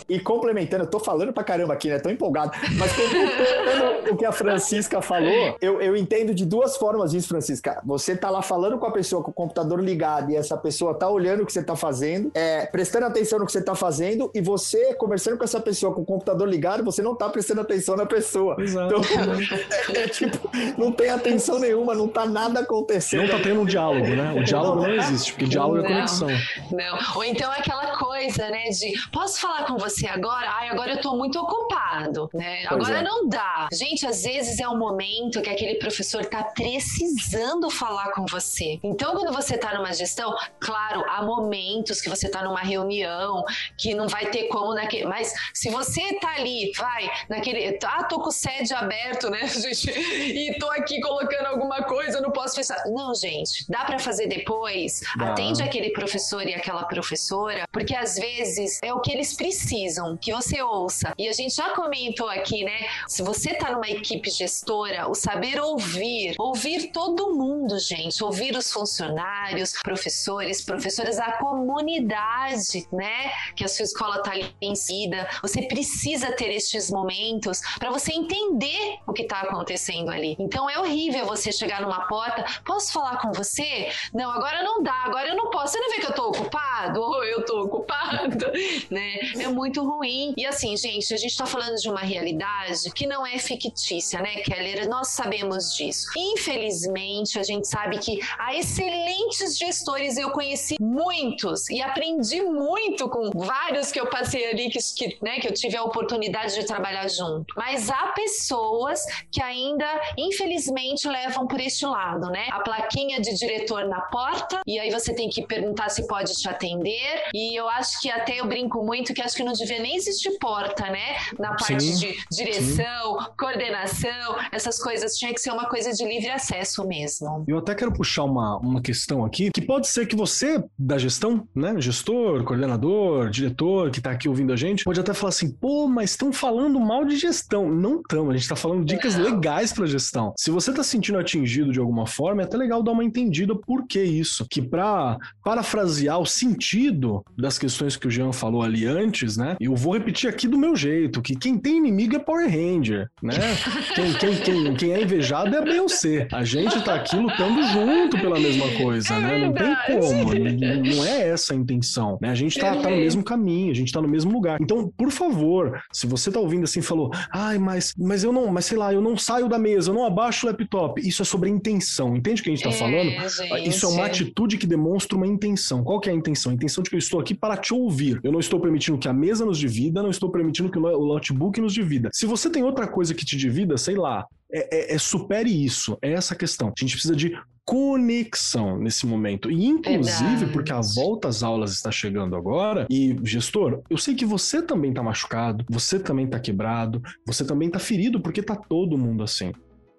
[0.07, 1.99] E, e, complementando, eu tô falando pra caramba aqui, né?
[1.99, 2.51] Tô empolgado.
[2.77, 7.81] Mas complementando o que a Francisca falou, eu, eu entendo de duas formas isso, Francisca.
[7.85, 11.09] Você tá lá falando com a pessoa com o computador ligado e essa pessoa tá
[11.09, 14.39] olhando o que você tá fazendo, é, prestando atenção no que você tá fazendo e
[14.39, 18.05] você conversando com essa pessoa com o computador ligado, você não tá prestando atenção na
[18.05, 18.55] pessoa.
[18.59, 18.93] Exato.
[18.93, 19.01] Então,
[19.95, 23.23] é, é, tipo, não tem atenção nenhuma, não tá nada acontecendo.
[23.23, 24.33] Não tá tendo um diálogo, né?
[24.37, 26.27] O diálogo não existe, porque diálogo não, é conexão.
[26.71, 27.15] Não.
[27.15, 28.04] Ou então aquela coisa,
[28.49, 30.49] né, de posso falar com você agora?
[30.49, 32.63] Ai, agora eu tô muito ocupado, né?
[32.67, 33.03] agora é.
[33.03, 33.67] não dá.
[33.71, 38.79] Gente, às vezes é um momento que aquele professor tá precisando falar com você.
[38.83, 43.43] Então, quando você tá numa gestão, claro, há momentos que você tá numa reunião
[43.77, 45.05] que não vai ter como naquele.
[45.05, 47.77] Mas se você tá ali, vai, naquele.
[47.83, 49.89] Ah, tô com o sede aberto, né, gente?
[49.89, 52.77] E tô aqui colocando alguma coisa, não posso fechar.
[52.87, 55.01] Não, gente, dá para fazer depois.
[55.17, 55.31] Dá.
[55.31, 60.31] Atende aquele professor e aquela professora, porque às vezes é o que eles precisam, que
[60.31, 61.13] você ouça.
[61.17, 62.87] E a gente já comentou aqui, né?
[63.07, 68.71] Se você tá numa equipe gestora, o saber ouvir, ouvir todo mundo, gente, ouvir os
[68.71, 73.31] funcionários, professores, professoras, a comunidade, né?
[73.55, 75.27] Que a sua escola tá ali vencida.
[75.41, 80.35] Você precisa ter estes momentos para você entender o que está acontecendo ali.
[80.39, 83.89] Então é horrível você chegar numa porta, posso falar com você?
[84.13, 85.73] Não, agora não dá, agora eu não posso.
[85.73, 87.01] Você não vê que eu estou ocupado?
[87.01, 87.94] Ou eu estou ocupado,
[88.89, 89.15] né?
[89.39, 90.33] É muito ruim.
[90.37, 94.35] E assim, gente, a gente está falando de uma realidade que não é fictícia, né,
[94.37, 94.87] Keller?
[94.87, 96.07] Nós sabemos disso.
[96.17, 103.31] Infelizmente, a gente sabe que há excelentes gestores, eu conheci muitos e aprendi muito com
[103.31, 107.07] vários que eu passei ali que, que, né, que eu tive a oportunidade de trabalhar
[107.07, 107.53] junto.
[107.55, 109.85] Mas há pessoas que ainda,
[110.17, 112.47] infelizmente, levam por este lado, né?
[112.51, 116.47] A plaquinha de diretor na porta, e aí você tem que perguntar se pode te
[116.47, 117.29] atender.
[117.33, 120.37] E eu acho que até eu brinco muito que acho que não devia nem existir
[120.39, 121.15] porta, né?
[121.37, 123.27] Na parte sim, de direção, sim.
[123.37, 125.15] coordenação, essas coisas.
[125.15, 127.45] Tinha que ser uma coisa de livre acesso mesmo.
[127.47, 131.47] Eu até quero puxar uma, uma questão aqui, que pode ser que você, da gestão,
[131.55, 131.79] né?
[131.79, 136.11] Gestor, coordenador, diretor, que está aqui ouvindo a gente pode até falar assim, pô, mas
[136.11, 137.69] estão falando mal de gestão.
[137.69, 140.33] Não estão, a gente está falando dicas legais para gestão.
[140.37, 143.55] Se você está se sentindo atingido de alguma forma, é até legal dar uma entendida
[143.55, 144.45] por que isso.
[144.49, 149.57] Que para parafrasear o sentido das questões questões que o Jean falou ali antes, né?
[149.59, 153.33] Eu vou repetir aqui do meu jeito, que quem tem inimigo é Power Ranger, né?
[153.93, 156.27] quem, quem, quem, quem é invejado é Beyoncé.
[156.31, 159.45] A gente tá aqui lutando junto pela mesma coisa, é né?
[159.45, 160.95] Não tem como.
[160.95, 162.29] Não é essa a intenção, né?
[162.29, 164.57] A gente tá, tá no mesmo caminho, a gente tá no mesmo lugar.
[164.61, 168.65] Então, por favor, se você tá ouvindo assim, falou, ai, mas, mas eu não, mas
[168.65, 171.05] sei lá, eu não saio da mesa, eu não abaixo o laptop.
[171.05, 172.15] Isso é sobre intenção.
[172.15, 173.09] Entende o que a gente tá é, falando?
[173.09, 173.69] Gente.
[173.69, 175.83] Isso é uma atitude que demonstra uma intenção.
[175.83, 176.51] Qual que é a intenção?
[176.51, 178.19] A intenção de que eu estou aqui para te ouvir.
[178.23, 181.59] Eu não estou permitindo que a mesa nos divida, não estou permitindo que o notebook
[181.59, 182.09] nos divida.
[182.13, 185.97] Se você tem outra coisa que te divida, sei lá, é, é, é, supere isso.
[185.99, 186.67] É essa questão.
[186.67, 187.35] A gente precisa de
[187.65, 189.49] conexão nesse momento.
[189.49, 190.53] E, inclusive, Verdade.
[190.53, 194.91] porque a volta às aulas está chegando agora, e, gestor, eu sei que você também
[194.91, 199.51] está machucado, você também está quebrado, você também está ferido, porque tá todo mundo assim.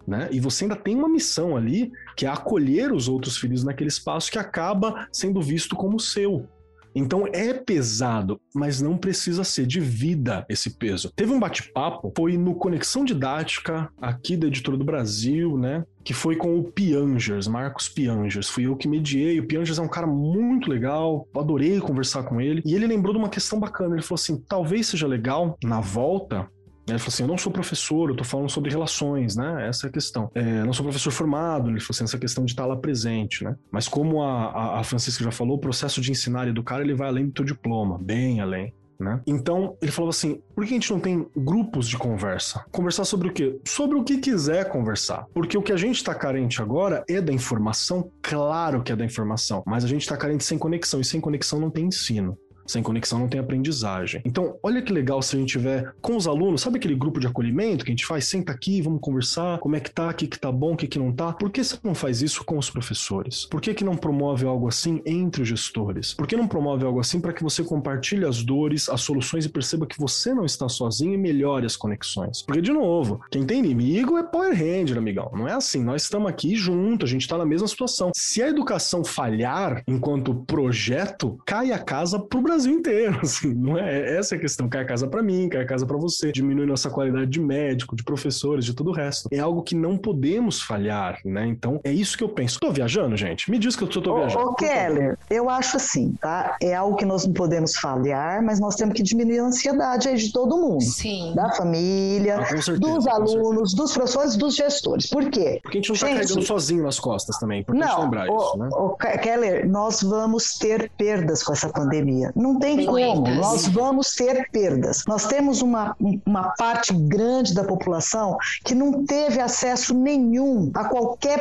[0.06, 0.28] Né?
[0.30, 4.30] E você ainda tem uma missão ali, que é acolher os outros filhos naquele espaço
[4.30, 6.48] que acaba sendo visto como seu.
[6.96, 11.12] Então é pesado, mas não precisa ser de vida esse peso.
[11.14, 15.84] Teve um bate-papo, foi no Conexão Didática, aqui da Editora do Brasil, né?
[16.06, 18.48] que foi com o Piangers, Marcos Piangers.
[18.48, 19.40] Fui eu que mediei.
[19.40, 22.62] O Piangers é um cara muito legal, adorei conversar com ele.
[22.64, 23.96] E ele lembrou de uma questão bacana.
[23.96, 26.48] Ele falou assim: talvez seja legal, na volta,
[26.86, 29.68] ele falou assim: eu não sou professor, eu tô falando sobre relações, né?
[29.68, 30.30] Essa é a questão.
[30.34, 33.56] É, não sou professor formado, ele falou assim: essa questão de estar lá presente, né?
[33.70, 37.08] Mas como a, a, Francisca já falou, o processo de ensinar e educar ele vai
[37.08, 38.72] além do teu diploma, bem além.
[38.98, 39.20] Né?
[39.26, 42.64] Então, ele falou assim: por que a gente não tem grupos de conversa?
[42.70, 43.60] Conversar sobre o quê?
[43.64, 45.26] Sobre o que quiser conversar.
[45.34, 49.04] Porque o que a gente está carente agora é da informação, claro que é da
[49.04, 52.38] informação, mas a gente está carente sem conexão, e sem conexão não tem ensino.
[52.66, 54.22] Sem conexão não tem aprendizagem.
[54.24, 57.26] Então, olha que legal se a gente tiver com os alunos, sabe aquele grupo de
[57.26, 58.26] acolhimento que a gente faz?
[58.26, 60.86] Senta aqui, vamos conversar, como é que tá, o que, que tá bom, o que,
[60.86, 61.32] que não tá.
[61.32, 63.46] Por que você não faz isso com os professores?
[63.46, 66.14] Por que, que não promove algo assim entre os gestores?
[66.14, 69.48] Por que não promove algo assim para que você compartilhe as dores, as soluções e
[69.48, 72.42] perceba que você não está sozinho e melhore as conexões?
[72.42, 75.30] Porque, de novo, quem tem inimigo é Power Ranger, amigão.
[75.34, 75.82] Não é assim.
[75.82, 78.10] Nós estamos aqui junto, a gente está na mesma situação.
[78.14, 83.78] Se a educação falhar enquanto projeto, cai a casa pro Brasil Brasil inteiro, assim, não
[83.78, 84.16] é?
[84.16, 84.68] Essa é a questão.
[84.68, 87.94] Cai a casa para mim, cai a casa para você, diminui nossa qualidade de médico,
[87.94, 89.28] de professores, de todo o resto.
[89.30, 91.46] É algo que não podemos falhar, né?
[91.46, 92.58] Então, é isso que eu penso.
[92.58, 93.50] Tô viajando, gente?
[93.50, 94.46] Me diz que eu tô, tô viajando.
[94.46, 96.56] Ô, Keller, eu acho assim, tá?
[96.60, 100.16] É algo que nós não podemos falhar, mas nós temos que diminuir a ansiedade aí
[100.16, 100.82] de todo mundo.
[100.82, 101.34] Sim.
[101.34, 105.08] Da família, ah, certeza, dos alunos, dos professores, dos gestores.
[105.08, 105.60] Por quê?
[105.62, 107.60] Porque a gente não tá gente, carregando sozinho nas costas também.
[107.60, 108.68] Importante não, lembrar o, isso, né?
[108.72, 112.32] O Keller, nós vamos ter perdas com essa pandemia.
[112.34, 115.04] Não tem como, nós vamos ter perdas.
[115.06, 121.40] Nós temos uma, uma parte grande da população que não teve acesso nenhum a qualquer.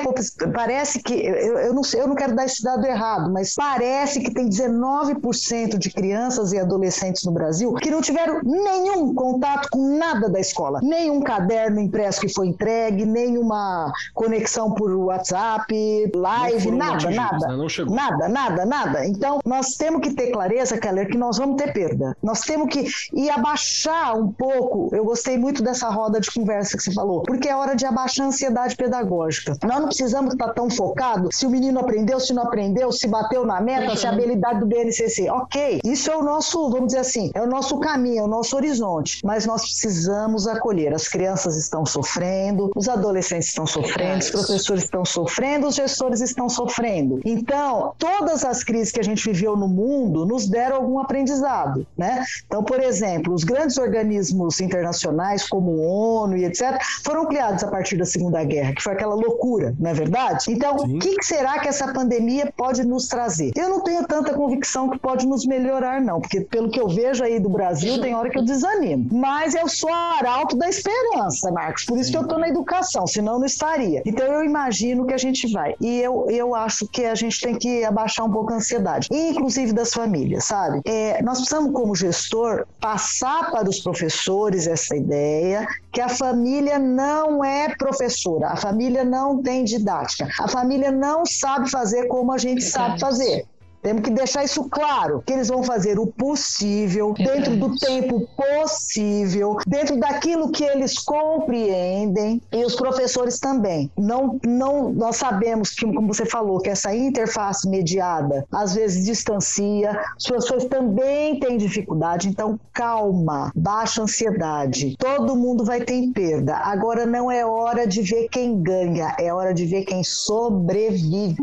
[0.54, 4.20] Parece que, eu, eu não sei, eu não quero dar esse dado errado, mas parece
[4.20, 9.98] que tem 19% de crianças e adolescentes no Brasil que não tiveram nenhum contato com
[9.98, 10.80] nada da escola.
[10.82, 17.48] Nenhum caderno impresso que foi entregue, nenhuma conexão por WhatsApp, live, nada, nada.
[17.48, 17.68] Né?
[17.90, 19.06] Nada, nada, nada.
[19.06, 22.16] Então, nós temos que ter clareza, Que nós vamos ter perda.
[22.22, 24.90] Nós temos que ir abaixar um pouco.
[24.96, 28.26] Eu gostei muito dessa roda de conversa que você falou, porque é hora de abaixar
[28.26, 29.58] a ansiedade pedagógica.
[29.64, 33.46] Nós não precisamos estar tão focado se o menino aprendeu, se não aprendeu, se bateu
[33.46, 33.96] na meta, uhum.
[33.96, 35.30] se a habilidade do BNCC.
[35.30, 38.56] Ok, isso é o nosso, vamos dizer assim, é o nosso caminho, é o nosso
[38.56, 39.20] horizonte.
[39.26, 40.94] Mas nós precisamos acolher.
[40.94, 46.50] As crianças estão sofrendo, os adolescentes estão sofrendo, os professores estão sofrendo, os gestores estão
[46.50, 47.20] sofrendo.
[47.26, 52.24] Então, todas as crises que a gente viveu no mundo nos deram algum aprendizado né?
[52.46, 57.68] Então, por exemplo, os grandes organismos internacionais como o ONU e etc foram criados a
[57.68, 60.46] partir da Segunda Guerra, que foi aquela loucura, não é verdade?
[60.50, 63.52] Então, o que, que será que essa pandemia pode nos trazer?
[63.56, 67.24] Eu não tenho tanta convicção que pode nos melhorar, não, porque pelo que eu vejo
[67.24, 69.08] aí do Brasil, tem hora que eu desanimo.
[69.12, 73.40] Mas eu sou arauto da esperança, Marcos, por isso que eu estou na educação, senão
[73.40, 74.02] não estaria.
[74.06, 75.76] Então, eu imagino que a gente vai.
[75.80, 79.74] E eu, eu acho que a gente tem que abaixar um pouco a ansiedade, inclusive
[79.74, 80.75] das famílias, sabe?
[80.86, 87.44] É, nós precisamos, como gestor, passar para os professores essa ideia que a família não
[87.44, 92.64] é professora, a família não tem didática, a família não sabe fazer como a gente
[92.64, 93.46] sabe fazer.
[93.86, 99.58] Temos que deixar isso claro, que eles vão fazer o possível, dentro do tempo possível,
[99.68, 103.92] dentro daquilo que eles compreendem, e os professores também.
[103.96, 110.04] Não, não, nós sabemos que, como você falou, que essa interface mediada às vezes distancia,
[110.18, 114.96] os professores também têm dificuldade, então calma, baixa ansiedade.
[114.98, 116.56] Todo mundo vai ter perda.
[116.56, 121.36] Agora não é hora de ver quem ganha, é hora de ver quem sobrevive.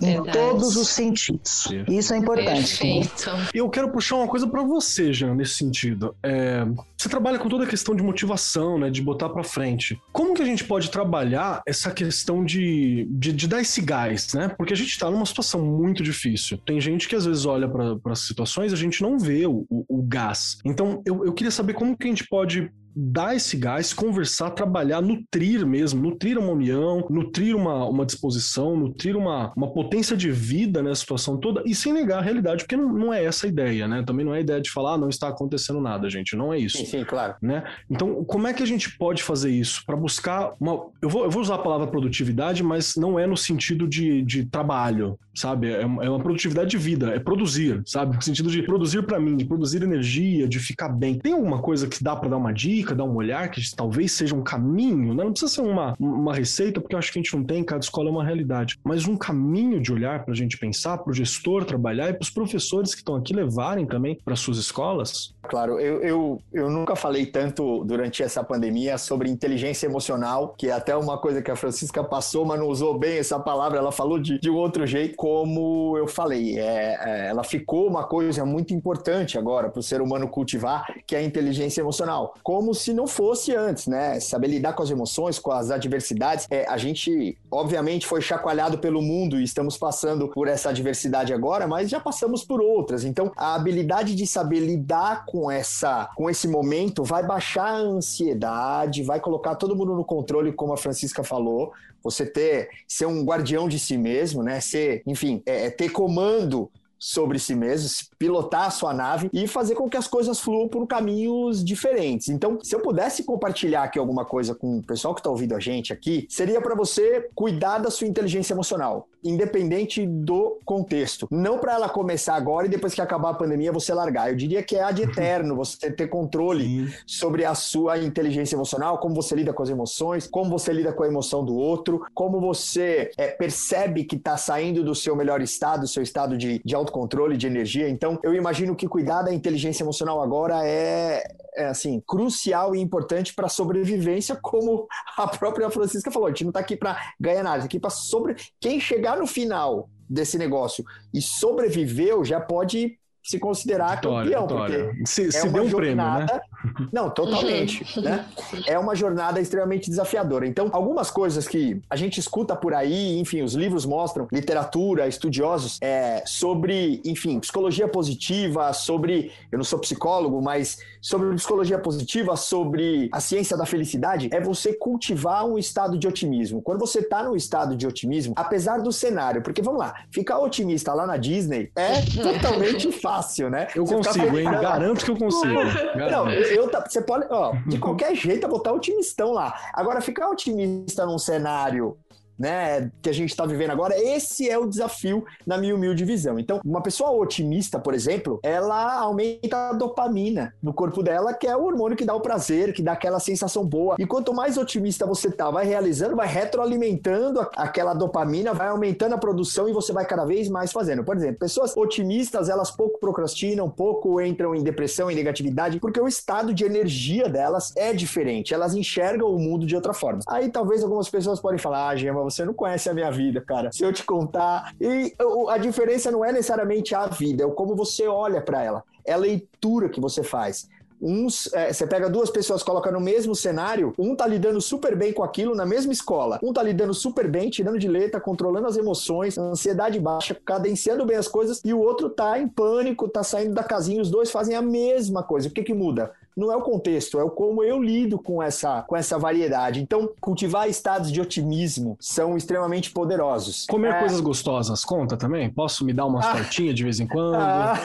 [0.00, 1.68] Em todos os sentidos.
[1.88, 2.78] Isso é importante.
[2.78, 3.30] Perfeito.
[3.54, 6.14] E eu quero puxar uma coisa para você, Jean, nesse sentido.
[6.22, 6.66] É,
[6.96, 10.00] você trabalha com toda a questão de motivação, né, de botar para frente.
[10.12, 14.48] Como que a gente pode trabalhar essa questão de, de, de dar esse gás, né?
[14.48, 16.58] Porque a gente está numa situação muito difícil.
[16.58, 19.66] Tem gente que às vezes olha para as situações e a gente não vê o,
[19.68, 20.58] o, o gás.
[20.64, 25.02] Então, eu, eu queria saber como que a gente pode dar esse gás, conversar, trabalhar,
[25.02, 30.82] nutrir mesmo, nutrir uma união, nutrir uma, uma disposição, nutrir uma, uma potência de vida
[30.82, 33.86] nessa situação toda e sem negar a realidade, porque não, não é essa a ideia,
[33.86, 34.02] né?
[34.06, 36.58] Também não é a ideia de falar, ah, não está acontecendo nada, gente, não é
[36.58, 36.78] isso.
[36.78, 37.34] Sim, sim, claro.
[37.42, 37.62] Né?
[37.90, 40.86] Então, como é que a gente pode fazer isso para buscar uma.
[41.02, 44.46] Eu vou, eu vou usar a palavra produtividade, mas não é no sentido de, de
[44.46, 45.70] trabalho, sabe?
[45.70, 48.16] É uma, é uma produtividade de vida, é produzir, sabe?
[48.16, 51.18] No sentido de produzir para mim, de produzir energia, de ficar bem.
[51.18, 52.85] Tem alguma coisa que dá para dar uma dica?
[52.86, 55.24] Dica, dar um olhar, que talvez seja um caminho, né?
[55.24, 57.80] não precisa ser uma, uma receita, porque eu acho que a gente não tem, cada
[57.80, 61.14] escola é uma realidade, mas um caminho de olhar para a gente pensar, para o
[61.14, 65.34] gestor trabalhar e para os professores que estão aqui levarem também para suas escolas?
[65.42, 70.72] Claro, eu, eu, eu nunca falei tanto durante essa pandemia sobre inteligência emocional, que é
[70.72, 74.18] até uma coisa que a Francisca passou, mas não usou bem essa palavra, ela falou
[74.18, 78.74] de, de um outro jeito, como eu falei, é, é, ela ficou uma coisa muito
[78.74, 82.34] importante agora para o ser humano cultivar, que é a inteligência emocional.
[82.42, 84.20] Como se não fosse antes, né?
[84.20, 86.46] Saber lidar com as emoções, com as adversidades.
[86.50, 91.66] É, a gente, obviamente, foi chacoalhado pelo mundo e estamos passando por essa adversidade agora,
[91.66, 93.04] mas já passamos por outras.
[93.04, 99.02] Então, a habilidade de saber lidar com essa, com esse momento vai baixar a ansiedade,
[99.02, 101.72] vai colocar todo mundo no controle, como a Francisca falou.
[102.02, 104.60] Você ter, ser um guardião de si mesmo, né?
[104.60, 107.88] Ser, enfim, é, é ter comando sobre si mesmo,
[108.18, 112.28] pilotar a sua nave e fazer com que as coisas fluam por caminhos diferentes.
[112.28, 115.60] Então, se eu pudesse compartilhar aqui alguma coisa com o pessoal que está ouvindo a
[115.60, 121.26] gente aqui, seria para você cuidar da sua inteligência emocional, independente do contexto.
[121.30, 124.30] Não para ela começar agora e depois que acabar a pandemia você largar.
[124.30, 126.94] Eu diria que é ad eterno você ter controle Sim.
[127.06, 131.02] sobre a sua inteligência emocional, como você lida com as emoções, como você lida com
[131.02, 135.80] a emoção do outro, como você é, percebe que está saindo do seu melhor estado,
[135.82, 137.88] do seu estado de, de autocontrole de energia.
[137.88, 141.22] Então, eu imagino que cuidar da inteligência emocional agora é,
[141.56, 146.28] é assim, crucial e importante para a sobrevivência, como a própria Francisca falou.
[146.28, 149.26] A gente não está aqui para ganhar nada, tá aqui para sobre quem chegar no
[149.26, 154.84] final desse negócio e sobreviveu já pode se considerar vitória, campeão, vitória.
[154.86, 156.26] porque se, é se uma um jornada.
[156.26, 156.42] Prêmio,
[156.80, 156.88] né?
[156.92, 158.00] Não, totalmente.
[158.00, 158.24] né?
[158.66, 160.46] É uma jornada extremamente desafiadora.
[160.46, 165.78] Então, algumas coisas que a gente escuta por aí, enfim, os livros mostram, literatura, estudiosos,
[165.80, 169.32] é, sobre, enfim, psicologia positiva, sobre.
[169.50, 174.72] Eu não sou psicólogo, mas sobre psicologia positiva, sobre a ciência da felicidade, é você
[174.72, 176.62] cultivar um estado de otimismo.
[176.62, 180.92] Quando você está num estado de otimismo, apesar do cenário, porque vamos lá, ficar otimista
[180.94, 183.68] lá na Disney é totalmente fácil fácil, né?
[183.74, 184.44] Eu você consigo, hein?
[184.44, 185.54] Garanto que eu consigo.
[186.10, 189.54] Não, eu, eu, você pode, ó, de qualquer jeito, botar otimistão lá.
[189.72, 191.96] Agora, ficar otimista num cenário
[192.38, 196.38] né, que a gente está vivendo agora, esse é o desafio na minha humilde visão.
[196.38, 201.56] Então, uma pessoa otimista, por exemplo, ela aumenta a dopamina no corpo dela, que é
[201.56, 203.96] o hormônio que dá o prazer, que dá aquela sensação boa.
[203.98, 209.18] E quanto mais otimista você tá, vai realizando, vai retroalimentando aquela dopamina, vai aumentando a
[209.18, 211.04] produção e você vai cada vez mais fazendo.
[211.04, 216.08] Por exemplo, pessoas otimistas, elas pouco procrastinam, pouco entram em depressão, em negatividade, porque o
[216.08, 218.52] estado de energia delas é diferente.
[218.52, 220.20] Elas enxergam o mundo de outra forma.
[220.28, 223.70] Aí talvez algumas pessoas podem falar, ah, Gema, você não conhece a minha vida, cara.
[223.72, 224.74] Se eu te contar.
[224.80, 225.14] E
[225.48, 228.84] a diferença não é necessariamente a vida, é como você olha para ela.
[229.04, 230.68] É a leitura que você faz.
[231.00, 235.12] Uns, é, você pega duas pessoas, coloca no mesmo cenário, um tá lidando super bem
[235.12, 238.78] com aquilo na mesma escola, um tá lidando super bem, tirando de letra, controlando as
[238.78, 243.54] emoções, ansiedade baixa, cadenciando bem as coisas, e o outro tá em pânico, tá saindo
[243.54, 245.48] da casinha, os dois fazem a mesma coisa.
[245.48, 246.12] O que que muda?
[246.36, 249.80] Não é o contexto, é o como eu lido com essa, com essa variedade.
[249.80, 253.66] Então, cultivar estados de otimismo são extremamente poderosos.
[253.66, 253.98] Comer é...
[254.00, 255.50] coisas gostosas, conta também?
[255.50, 256.32] Posso me dar umas ah.
[256.32, 257.36] tortinhas de vez em quando?
[257.46, 257.76] Ah.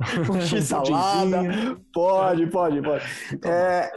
[0.30, 1.76] um x-salada.
[1.92, 3.04] pode, pode, pode.
[3.32, 3.50] Então.
[3.50, 3.92] É,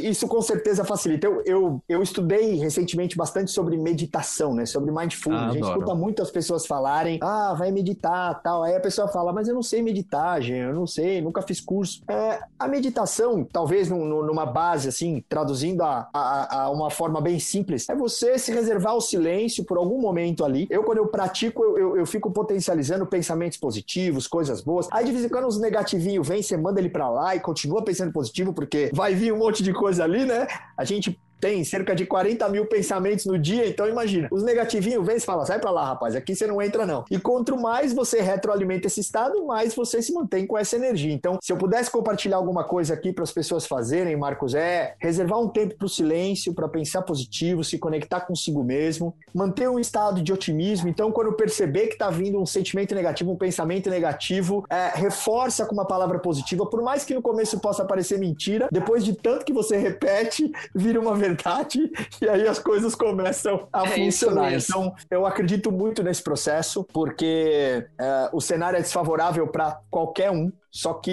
[0.00, 1.26] isso com certeza facilita.
[1.26, 4.64] Eu, eu, eu estudei recentemente bastante sobre meditação, né?
[4.66, 5.42] Sobre mindfulness.
[5.42, 8.62] Ah, a gente escuta muitas pessoas falarem, ah, vai meditar, tal.
[8.62, 11.60] Aí a pessoa fala, mas eu não sei meditar, gente, eu não sei, nunca fiz
[11.60, 12.02] curso.
[12.08, 17.88] É, a meditação, talvez numa base, assim, traduzindo a, a, a, uma forma bem simples,
[17.88, 20.66] é você se reservar o silêncio por algum momento ali.
[20.70, 24.88] Eu, quando eu pratico, eu, eu, eu fico potencializando pensamentos positivos, coisas boas.
[24.90, 27.82] Aí, de vez em quando, uns negativinhos vem, você manda ele para lá e continua
[27.82, 30.46] pensando positivo, porque vai vir um monte de coisa ali, né?
[30.76, 35.16] A gente tem cerca de 40 mil pensamentos no dia, então imagina, os negativinhos vêm
[35.16, 37.04] e falam, sai pra lá, rapaz, aqui você não entra não.
[37.10, 41.12] E quanto mais você retroalimenta esse estado, mais você se mantém com essa energia.
[41.12, 45.38] Então, se eu pudesse compartilhar alguma coisa aqui para as pessoas fazerem, Marcos, é reservar
[45.38, 50.22] um tempo para o silêncio, para pensar positivo, se conectar consigo mesmo, manter um estado
[50.22, 50.88] de otimismo.
[50.88, 55.74] Então, quando perceber que está vindo um sentimento negativo, um pensamento negativo, é, reforça com
[55.74, 59.52] uma palavra positiva, por mais que no começo possa parecer mentira, depois de tanto que
[59.52, 61.33] você repete, vira uma verdade
[62.20, 64.52] e aí as coisas começam a é funcionar.
[64.54, 70.52] Então, eu acredito muito nesse processo, porque é, o cenário é desfavorável para qualquer um.
[70.70, 71.12] Só que,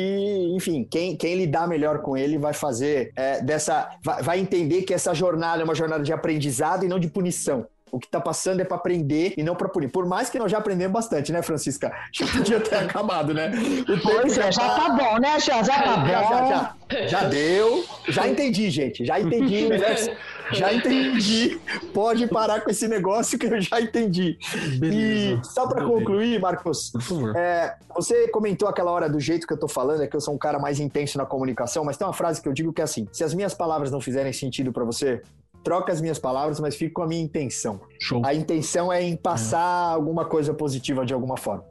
[0.56, 3.92] enfim, quem, quem lidar melhor com ele vai fazer é, dessa.
[4.04, 7.68] Vai, vai entender que essa jornada é uma jornada de aprendizado e não de punição.
[7.92, 9.90] O que está passando é para aprender e não para punir.
[9.90, 11.92] Por mais que nós já aprendemos bastante, né, Francisca?
[12.12, 13.52] Já podia ter acabado, né?
[13.88, 14.76] O pois é, já tá...
[14.76, 16.08] tá bom, né, já, já tá bom.
[16.08, 17.84] Já, já, já, já deu.
[18.08, 19.06] Já entendi, gente.
[19.06, 19.70] Já entendi.
[19.72, 20.18] Né?
[20.54, 21.60] Já entendi.
[21.94, 24.38] Pode parar com esse negócio que eu já entendi.
[24.78, 25.42] Beleza.
[25.42, 26.92] E só para concluir, Marcos,
[27.36, 30.34] é, você comentou aquela hora do jeito que eu tô falando, é que eu sou
[30.34, 32.84] um cara mais intenso na comunicação, mas tem uma frase que eu digo que é
[32.84, 35.22] assim: se as minhas palavras não fizerem sentido para você,
[35.64, 37.80] troca as minhas palavras, mas fico com a minha intenção.
[38.00, 38.22] Show.
[38.26, 39.96] A intenção é em passar é.
[39.96, 41.64] alguma coisa positiva de alguma forma.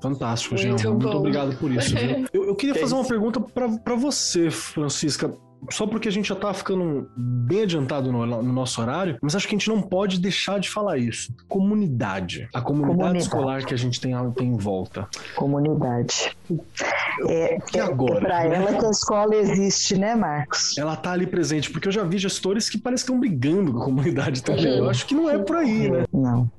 [0.00, 0.70] Fantástico, Jean.
[0.70, 1.94] Muito, Muito obrigado por isso.
[2.32, 5.32] eu, eu, queria que fazer uma pergunta para você, Francisca
[5.70, 9.46] só porque a gente já tá ficando bem adiantado no, no, nosso horário, mas acho
[9.46, 11.32] que a gente não pode deixar de falar isso.
[11.48, 12.48] Comunidade.
[12.52, 13.24] A comunidade, comunidade.
[13.24, 15.08] escolar que a gente tem, tem em volta.
[15.36, 16.36] Comunidade.
[17.28, 18.18] É, e agora?
[18.18, 20.76] É, pra ela que a escola existe, né, Marcos?
[20.76, 23.82] Ela tá ali presente, porque eu já vi gestores que parecem que estão brigando com
[23.82, 24.78] a comunidade também.
[24.78, 26.04] Eu acho que não é por aí, né?
[26.12, 26.50] Não.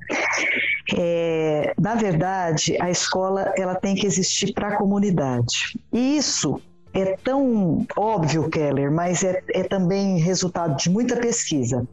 [0.97, 5.80] É, na verdade, a escola ela tem que existir para a comunidade.
[5.91, 6.62] E isso
[6.94, 11.88] é tão óbvio, Keller, mas é, é também resultado de muita pesquisa.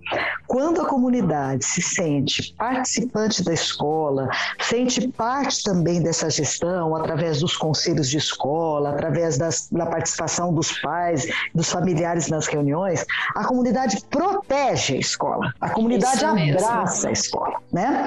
[0.47, 4.29] Quando a comunidade se sente participante da escola,
[4.61, 10.79] sente parte também dessa gestão, através dos conselhos de escola, através das, da participação dos
[10.81, 17.61] pais, dos familiares nas reuniões, a comunidade protege a escola, a comunidade abraça a escola,
[17.73, 18.07] né?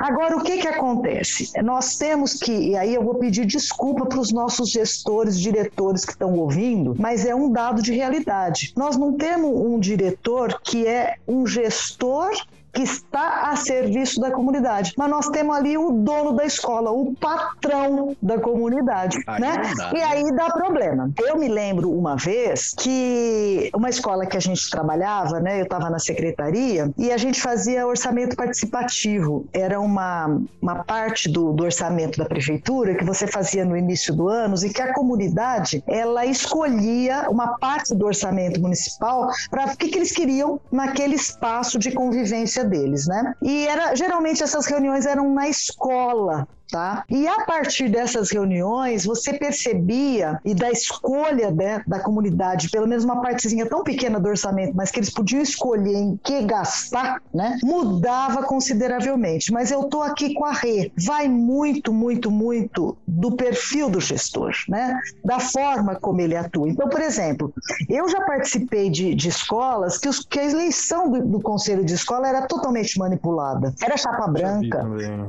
[0.00, 1.50] Agora, o que que acontece?
[1.62, 6.12] Nós temos que, e aí eu vou pedir desculpa para os nossos gestores, diretores que
[6.12, 8.72] estão estão ouvindo, mas é um dado de realidade.
[8.76, 12.30] Nós não temos um diretor que é um gestor
[12.72, 14.92] que está a serviço da comunidade.
[14.96, 19.62] Mas nós temos ali o dono da escola, o patrão da comunidade, aí né?
[19.76, 20.04] Dá, e né?
[20.04, 21.10] aí dá problema.
[21.18, 25.58] Eu me lembro uma vez que uma escola que a gente trabalhava, né?
[25.60, 29.46] Eu estava na secretaria e a gente fazia orçamento participativo.
[29.52, 34.28] Era uma, uma parte do, do orçamento da prefeitura que você fazia no início do
[34.28, 39.88] ano e que a comunidade ela escolhia uma parte do orçamento municipal para o que,
[39.88, 43.34] que eles queriam naquele espaço de convivência deles, né?
[43.42, 47.04] E era geralmente essas reuniões eram na escola, Tá?
[47.08, 53.04] E a partir dessas reuniões, você percebia, e da escolha né, da comunidade, pelo menos
[53.04, 57.58] uma partezinha tão pequena do orçamento, mas que eles podiam escolher em que gastar, né,
[57.62, 59.52] mudava consideravelmente.
[59.52, 60.92] Mas eu estou aqui com a Rê.
[61.06, 64.98] Vai muito, muito, muito do perfil do gestor, né?
[65.24, 66.68] da forma como ele atua.
[66.68, 67.52] Então, por exemplo,
[67.88, 71.94] eu já participei de, de escolas que, os, que a eleição do, do conselho de
[71.94, 73.74] escola era totalmente manipulada.
[73.82, 74.86] Era chapa branca.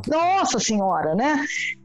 [0.08, 1.31] Nossa Senhora, né?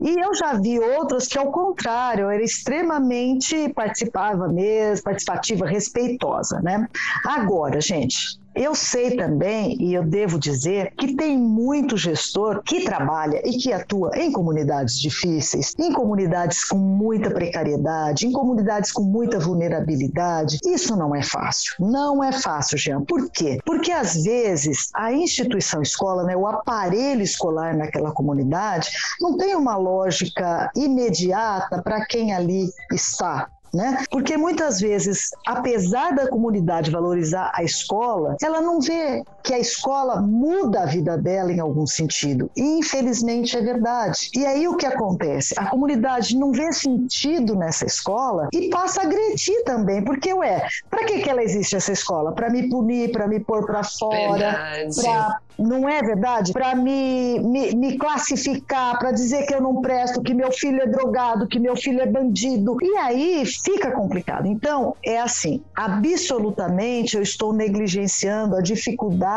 [0.01, 6.89] E eu já vi outras que, ao contrário, era extremamente participativa mesmo, participativa, respeitosa, né?
[7.25, 13.41] Agora, gente, eu sei também, e eu devo dizer, que tem muito gestor que trabalha
[13.45, 19.39] e que atua em comunidades difíceis, em comunidades com muita precariedade, em comunidades com muita
[19.39, 20.59] vulnerabilidade.
[20.65, 21.75] Isso não é fácil.
[21.79, 23.03] Não é fácil, Jean.
[23.03, 23.59] Por quê?
[23.65, 28.89] Porque às vezes a instituição escola, né, o aparelho escolar naquela comunidade,
[29.21, 34.05] não tem uma lógica imediata para quem ali está né?
[34.11, 40.21] Porque muitas vezes, apesar da comunidade valorizar a escola, ela não vê que a escola
[40.21, 42.51] muda a vida dela em algum sentido.
[42.57, 44.29] E infelizmente é verdade.
[44.35, 45.55] E aí o que acontece?
[45.57, 51.05] A comunidade não vê sentido nessa escola e passa a agredir também, porque ué, para
[51.05, 52.33] que que ela existe essa escola?
[52.33, 54.59] Para me punir, para me pôr para fora,
[54.97, 56.53] para não é verdade?
[56.53, 60.87] Para me, me, me, classificar, para dizer que eu não presto, que meu filho é
[60.87, 62.77] drogado, que meu filho é bandido.
[62.83, 64.47] E aí fica complicado.
[64.47, 69.36] Então, é assim: absolutamente eu estou negligenciando a dificuldade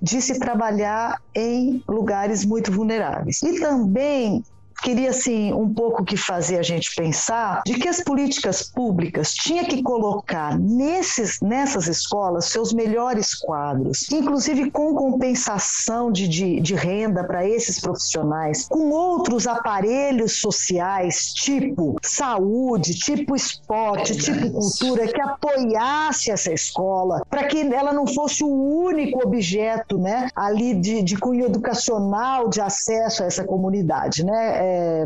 [0.00, 3.42] de se trabalhar em lugares muito vulneráveis.
[3.42, 4.44] E também
[4.82, 9.64] queria assim um pouco que fazer a gente pensar de que as políticas públicas tinha
[9.64, 17.24] que colocar nesses, nessas escolas seus melhores quadros, inclusive com compensação de, de, de renda
[17.24, 26.30] para esses profissionais, com outros aparelhos sociais, tipo saúde, tipo esporte, tipo cultura, que apoiasse
[26.30, 31.46] essa escola, para que ela não fosse o único objeto né, ali de, de cunho
[31.46, 34.24] educacional de acesso a essa comunidade.
[34.24, 34.56] Né?
[34.56, 35.04] É, é,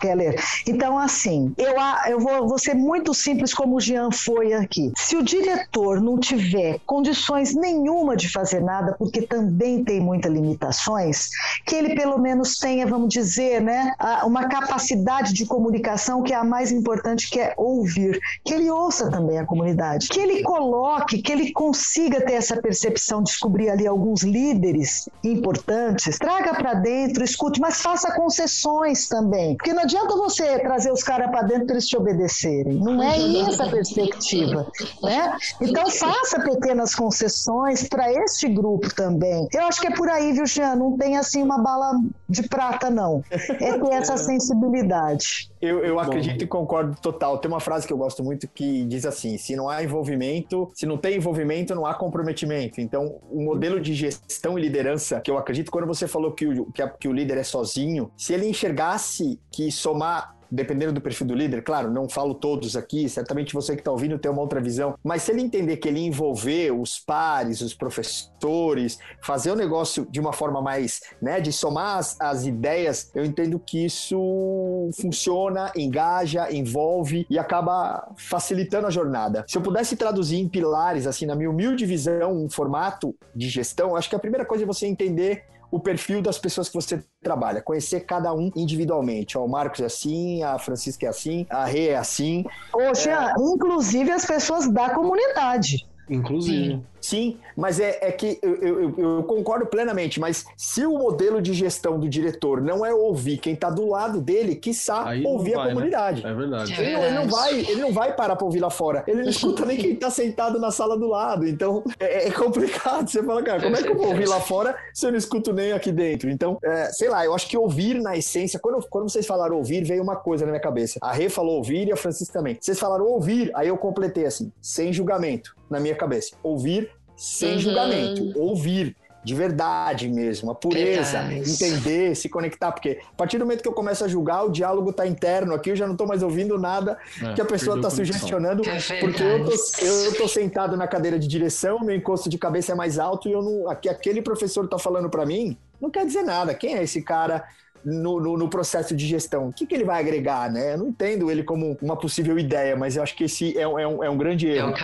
[0.00, 0.40] Keller.
[0.66, 1.74] Então, assim, eu,
[2.08, 4.92] eu vou, vou ser muito simples como o Jean foi aqui.
[4.96, 11.28] Se o diretor não tiver condições nenhuma de fazer nada, porque também tem muitas limitações,
[11.66, 13.92] que ele pelo menos tenha, vamos dizer, né,
[14.24, 18.20] uma capacidade de comunicação que é a mais importante, que é ouvir.
[18.44, 20.08] Que ele ouça também a comunidade.
[20.08, 26.54] Que ele coloque, que ele consiga ter essa percepção, descobrir ali alguns líderes importantes, traga
[26.54, 29.56] para dentro, escute, mas faça concessões também.
[29.58, 32.74] Porque não adianta você trazer os caras para dentro para eles te obedecerem.
[32.74, 34.70] Não é essa a perspectiva.
[35.02, 35.36] Né?
[35.60, 39.48] Então faça pequenas concessões para este grupo também.
[39.52, 40.76] Eu acho que é por aí, viu, Jean?
[40.76, 41.92] Não tem assim uma bala
[42.28, 43.22] de prata, não.
[43.30, 45.50] É ter essa sensibilidade.
[45.60, 47.38] Eu, eu acredito e concordo total.
[47.38, 50.86] Tem uma frase que eu gosto muito que diz assim: se não há envolvimento, se
[50.86, 52.80] não tem envolvimento, não há comprometimento.
[52.80, 56.66] Então, o modelo de gestão e liderança, que eu acredito, quando você falou que o,
[56.66, 61.26] que, a, que o líder é sozinho, se ele enxergasse que somar dependendo do perfil
[61.26, 64.60] do líder, claro, não falo todos aqui, certamente você que está ouvindo tem uma outra
[64.60, 70.06] visão, mas se ele entender que ele envolver os pares, os professores, fazer o negócio
[70.10, 75.70] de uma forma mais, né, de somar as, as ideias, eu entendo que isso funciona,
[75.76, 79.44] engaja, envolve e acaba facilitando a jornada.
[79.46, 83.94] Se eu pudesse traduzir em pilares, assim, na minha humilde visão, um formato de gestão,
[83.94, 87.60] acho que a primeira coisa é você entender o perfil das pessoas que você trabalha,
[87.60, 89.36] conhecer cada um individualmente.
[89.36, 92.44] Ó, o Marcos é assim, a Francisca é assim, a Rê é assim.
[92.72, 93.34] Poxa, é...
[93.40, 95.86] inclusive as pessoas da comunidade.
[96.10, 96.74] Inclusive.
[96.74, 96.84] Sim.
[97.00, 101.52] Sim, mas é, é que eu, eu, eu, concordo plenamente, mas se o modelo de
[101.52, 105.62] gestão do diretor não é ouvir quem está do lado dele, quiçá Aí ouvir vai,
[105.62, 105.74] a né?
[105.74, 106.22] comunidade.
[106.22, 106.30] Né?
[106.30, 106.72] É verdade.
[106.72, 109.04] Ele, Não, ele, não vai, ele não vai parar para ouvir lá fora.
[109.06, 111.46] Ele não escuta nem quem está sentado na sala do lado.
[111.46, 113.08] Então é, é, complicado.
[113.08, 115.52] Você fala, cara, como é que eu vou ouvir lá fora se eu não escuto
[115.52, 116.30] nem aqui dentro?
[116.30, 119.84] Então, é, sei lá, eu acho que ouvir na essência, quando, quando vocês falaram ouvir,
[119.84, 120.98] veio uma coisa na minha cabeça.
[121.02, 122.56] A Rê falou ouvir e a Francisca também.
[122.60, 126.34] Vocês falaram ouvir, aí eu completei assim, sem julgamento na minha cabeça.
[126.42, 127.58] Ouvir sem uhum.
[127.58, 131.50] julgamento, ouvir de verdade mesmo, a pureza, verdade.
[131.50, 134.90] entender, se conectar, porque a partir do momento que eu começo a julgar, o diálogo
[134.90, 137.90] está interno aqui, eu já não estou mais ouvindo nada é, que a pessoa está
[137.90, 142.38] sugestionando, é porque eu tô, eu tô sentado na cadeira de direção, meu encosto de
[142.38, 145.90] cabeça é mais alto e eu não, aqui, aquele professor está falando para mim, não
[145.90, 146.54] quer dizer nada.
[146.54, 147.44] Quem é esse cara
[147.84, 149.48] no, no, no, processo de gestão?
[149.48, 150.74] O que, que ele vai agregar, né?
[150.74, 153.68] Eu não entendo ele como uma possível ideia, mas eu acho que esse é, é,
[153.68, 154.74] um, é um grande erro.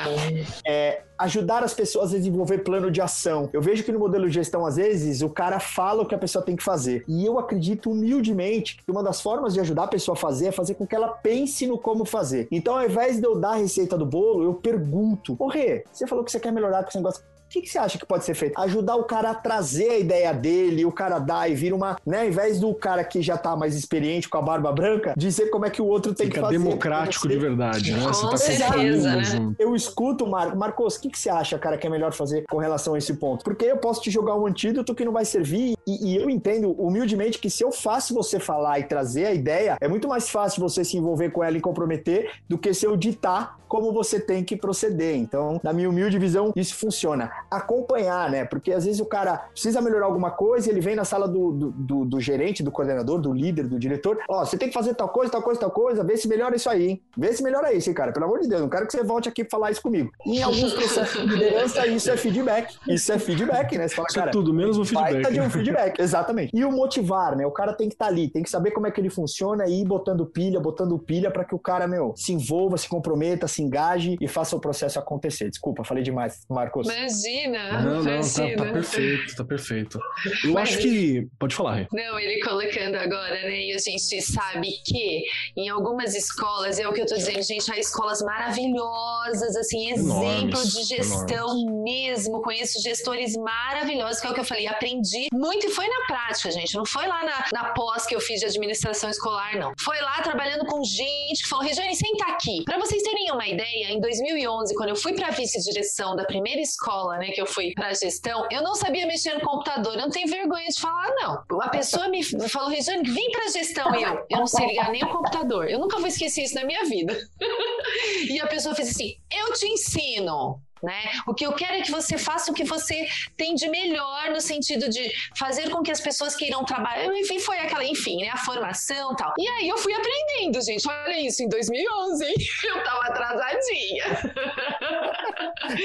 [0.66, 3.48] É, ajudar as pessoas a desenvolver plano de ação.
[3.52, 6.18] Eu vejo que no modelo de gestão, às vezes, o cara fala o que a
[6.18, 7.04] pessoa tem que fazer.
[7.06, 10.52] E eu acredito humildemente que uma das formas de ajudar a pessoa a fazer é
[10.52, 12.48] fazer com que ela pense no como fazer.
[12.50, 15.50] Então, ao invés de eu dar a receita do bolo, eu pergunto: Ô
[15.92, 17.22] você falou que você quer melhorar com esse negócio
[17.54, 18.60] que, que você acha que pode ser feito?
[18.60, 21.96] Ajudar o cara a trazer a ideia dele, o cara dá e vira uma.
[22.04, 25.50] Né, ao invés do cara que já tá mais experiente com a barba branca, dizer
[25.50, 26.58] como é que o outro tem Fica que fazer.
[26.58, 28.04] democrático de verdade, né?
[28.04, 29.54] Com você tá certeza, né?
[29.58, 32.58] Eu escuto, Mar Marcos, o que, que você acha, cara, que é melhor fazer com
[32.58, 33.44] relação a esse ponto?
[33.44, 36.72] Porque eu posso te jogar um antídoto que não vai servir e, e eu entendo
[36.72, 40.60] humildemente que se eu faço você falar e trazer a ideia, é muito mais fácil
[40.60, 44.44] você se envolver com ela e comprometer do que se eu ditar como você tem
[44.44, 45.16] que proceder.
[45.16, 47.30] Então, na minha humilde visão, isso funciona.
[47.50, 48.44] Acompanhar, né?
[48.44, 51.70] Porque às vezes o cara precisa melhorar alguma coisa, ele vem na sala do, do,
[51.70, 54.18] do, do gerente, do coordenador, do líder, do diretor.
[54.28, 56.56] Ó, oh, você tem que fazer tal coisa, tal coisa, tal coisa, vê se melhora
[56.56, 57.02] isso aí, hein?
[57.16, 58.12] Vê se melhora isso, hein, cara.
[58.12, 60.10] Pelo amor de Deus, não quero que você volte aqui falar isso comigo.
[60.26, 62.76] Em alguns processos de liderança, isso é feedback.
[62.88, 63.88] Isso é feedback, né?
[63.88, 65.32] Você fala, isso é cara, é tudo, menos o feedback.
[65.32, 66.50] de um feedback, exatamente.
[66.54, 67.46] E o motivar, né?
[67.46, 69.66] O cara tem que estar tá ali, tem que saber como é que ele funciona
[69.66, 73.46] e ir botando pilha, botando pilha para que o cara, meu, se envolva, se comprometa,
[73.48, 75.50] se engaje e faça o processo acontecer.
[75.50, 76.86] Desculpa, falei demais, Marcos.
[76.86, 77.33] Imagina.
[77.48, 78.56] Não, não, imagina.
[78.56, 79.98] Tá, tá, perfeito, tá perfeito.
[80.44, 81.26] Eu Mas acho que.
[81.38, 81.86] Pode falar, Rê.
[81.92, 83.60] Não, ele colocando agora, né?
[83.60, 85.24] E a gente sabe que
[85.56, 90.58] em algumas escolas, é o que eu tô dizendo, gente, há escolas maravilhosas, assim, exemplo
[90.58, 91.82] enormes, de gestão enormes.
[91.82, 92.42] mesmo.
[92.42, 96.50] Conheço gestores maravilhosos, que é o que eu falei, aprendi muito e foi na prática,
[96.50, 96.74] gente.
[96.74, 99.72] Não foi lá na, na pós que eu fiz de administração escolar, não.
[99.80, 102.62] Foi lá trabalhando com gente que falou, Regiane, senta aqui.
[102.64, 106.60] Para vocês terem uma ideia, em 2000 2011, quando eu fui para vice-direção da primeira
[106.60, 109.94] escola escola, né, que eu fui pra gestão, eu não sabia mexer no computador.
[109.94, 111.60] Eu não tenho vergonha de falar, não.
[111.60, 113.94] A pessoa me falou, Regiane, vem pra gestão.
[113.94, 115.68] E eu, eu não sei ligar nem o computador.
[115.68, 117.16] Eu nunca vou esquecer isso na minha vida.
[118.28, 120.60] e a pessoa fez assim: eu te ensino.
[120.82, 121.00] Né?
[121.26, 123.08] O que eu quero é que você faça o que você
[123.38, 127.06] tem de melhor no sentido de fazer com que as pessoas queiram trabalhar.
[127.16, 128.28] Enfim, foi aquela, enfim, né?
[128.28, 129.32] A formação tal.
[129.38, 130.86] E aí eu fui aprendendo, gente.
[130.86, 132.34] Olha isso, em 2011, hein?
[132.68, 134.04] Eu tava atrasadinha.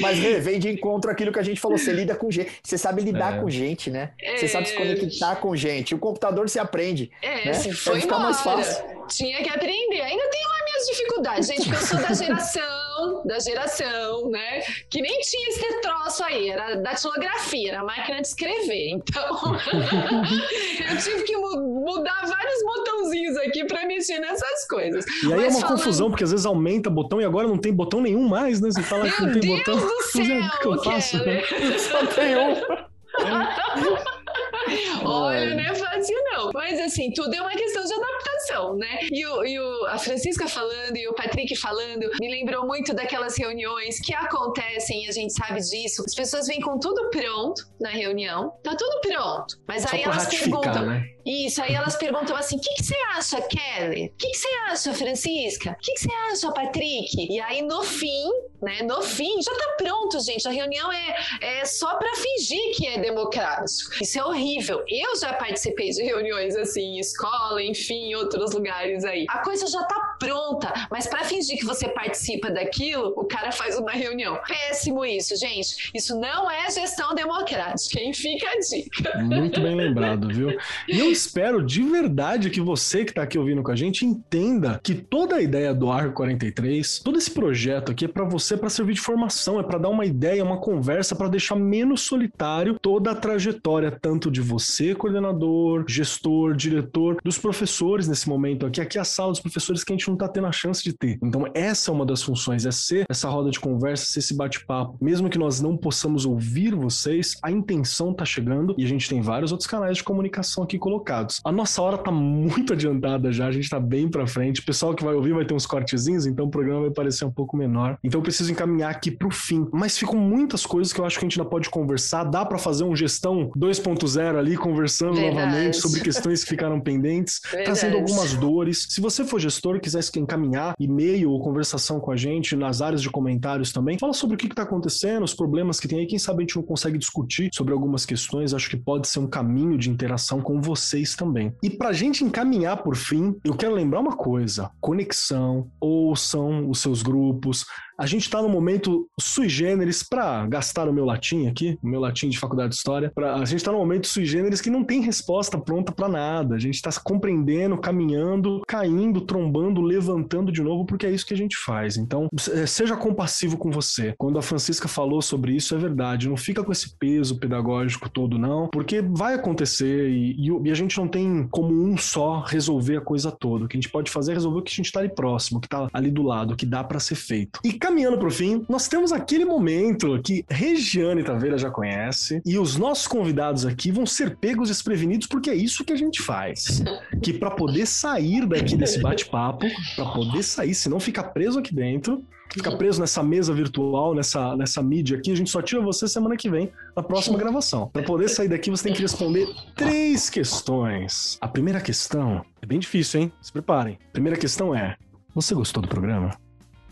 [0.01, 2.77] Mas Rê, vem de encontro aquilo que a gente falou, você lida com gente, você
[2.77, 3.39] sabe lidar É.
[3.41, 4.11] com gente, né?
[4.37, 4.47] Você É.
[4.47, 5.95] sabe se conectar com gente.
[5.95, 7.11] O computador se aprende.
[7.21, 7.53] É, né?
[7.53, 8.98] foi ficar mais fácil.
[9.09, 10.01] Tinha que aprender.
[10.01, 14.61] Ainda tenho lá minhas dificuldades, gente, porque eu sou da geração, da geração, né?
[14.89, 18.89] Que nem tinha esse troço aí, era datilografia, era máquina de escrever.
[18.89, 19.39] Então,
[20.89, 25.05] eu tive que mu- mudar vários botãozinhos aqui pra mexer nessas coisas.
[25.23, 27.57] E aí é Mas uma falando- confusão, porque às vezes aumenta botão e agora não
[27.57, 28.69] tem botão nenhum mais, né?
[28.71, 29.75] Você fala que não tem Deus botão.
[29.77, 29.81] do
[30.21, 31.23] é, o que eu céu, faço?
[31.23, 31.79] Keller.
[31.79, 32.89] Só tem um.
[35.03, 36.28] Olha, não é fácil não.
[36.53, 38.99] Mas assim, tudo é uma questão de adaptação, né?
[39.11, 43.37] E, o, e o- a Francisca falando e o Patrick falando me lembrou muito daquelas
[43.37, 46.03] reuniões que acontecem, a gente sabe disso.
[46.05, 49.55] As pessoas vêm com tudo pronto na reunião, tá tudo pronto.
[49.67, 50.85] Mas Só aí elas perguntam.
[50.85, 51.03] né?
[51.25, 54.05] Isso, aí elas perguntam assim: o que, que você acha, Kelly?
[54.07, 55.71] O que, que você acha, Francisca?
[55.71, 57.09] O que, que você acha, Patrick?
[57.29, 58.29] E aí, no fim,
[58.61, 58.81] né?
[58.83, 60.47] No fim, já tá pronto, gente.
[60.47, 63.91] A reunião é, é só pra fingir que é democrático.
[64.01, 64.83] Isso é horrível.
[64.87, 69.25] Eu já participei de reuniões assim, em escola, enfim, outros lugares aí.
[69.29, 73.77] A coisa já tá pronta, mas pra fingir que você participa daquilo, o cara faz
[73.77, 74.37] uma reunião.
[74.47, 75.91] Péssimo isso, gente.
[75.93, 78.13] Isso não é gestão democrática, hein?
[78.13, 79.19] Fica a dica.
[79.19, 80.57] Muito bem lembrado, viu?
[80.87, 84.79] E eu espero de verdade que você que tá aqui ouvindo com a gente entenda
[84.83, 88.69] que toda a ideia do Arco 43, todo esse projeto aqui é para você, para
[88.69, 93.11] servir de formação, é para dar uma ideia, uma conversa, para deixar menos solitário toda
[93.11, 96.18] a trajetória, tanto de você, coordenador, gestor,
[96.55, 98.81] diretor, dos professores nesse momento aqui.
[98.81, 100.93] Aqui é a sala dos professores que a gente não tá tendo a chance de
[100.93, 101.17] ter.
[101.23, 104.97] Então, essa é uma das funções, é ser essa roda de conversa, ser esse bate-papo.
[105.01, 109.21] Mesmo que nós não possamos ouvir vocês, a intenção tá chegando e a gente tem
[109.21, 111.39] vários outros canais de comunicação aqui colocados.
[111.43, 114.61] A nossa hora tá muito adiantada já, a gente tá bem pra frente.
[114.61, 117.31] O pessoal que vai ouvir vai ter uns cortezinhos, então o programa vai parecer um
[117.31, 117.97] pouco menor.
[118.03, 119.67] Então eu preciso encaminhar aqui pro fim.
[119.71, 122.23] Mas ficam muitas coisas que eu acho que a gente ainda pode conversar.
[122.23, 125.35] Dá pra fazer um gestão 2.0 ali, conversando Verdade.
[125.35, 127.65] novamente sobre questões que ficaram pendentes, Verdade.
[127.65, 128.87] trazendo algumas dores.
[128.89, 133.01] Se você for gestor e quiser encaminhar e-mail ou conversação com a gente nas áreas
[133.01, 136.07] de comentários também, fala sobre o que está acontecendo, os problemas que tem aí.
[136.07, 138.53] Quem sabe a gente não consegue discutir sobre algumas questões.
[138.53, 141.53] Acho que pode ser um caminho de interação com vocês também.
[141.61, 147.03] E pra gente encaminhar por fim, eu quero lembrar uma coisa: conexão, ouçam os seus
[147.03, 147.65] grupos.
[147.99, 151.99] A gente está no momento sui generis para gastar o meu latim aqui, o meu
[151.99, 153.11] latim de faculdade de história.
[153.13, 156.55] Pra, a gente está no momento sui generis que não tem resposta pronta para nada.
[156.55, 161.37] A gente está compreendendo, caminhando, caindo, trombando, levantando de novo, porque é isso que a
[161.37, 161.97] gente faz.
[161.97, 164.13] Então, eh, seja compassivo com você.
[164.17, 166.29] Quando a Francisca falou sobre isso, é verdade.
[166.29, 170.73] Não fica com esse peso pedagógico todo, não, porque vai acontecer e, e o- a
[170.75, 173.65] gente não tem como um só resolver a coisa toda.
[173.65, 175.59] O que a gente pode fazer é resolver o que a gente está ali próximo,
[175.59, 177.59] que está ali do lado, que dá para ser feito.
[177.63, 182.77] E caminhando pro fim, nós temos aquele momento que Regiane Taveira já conhece e os
[182.77, 186.83] nossos convidados aqui vão ser pegos desprevenidos porque é isso que a gente faz.
[187.21, 191.73] Que para poder sair daqui desse bate-papo, para poder sair, se não ficar preso aqui
[191.73, 196.07] dentro, ficar preso nessa mesa virtual, nessa, nessa mídia aqui, a gente só tira você
[196.07, 197.87] semana que vem, na próxima gravação.
[197.89, 201.37] Para poder sair daqui, você tem que responder três questões.
[201.41, 203.31] A primeira questão é bem difícil, hein?
[203.41, 203.97] Se preparem.
[204.09, 204.97] A primeira questão é:
[205.33, 206.35] você gostou do programa?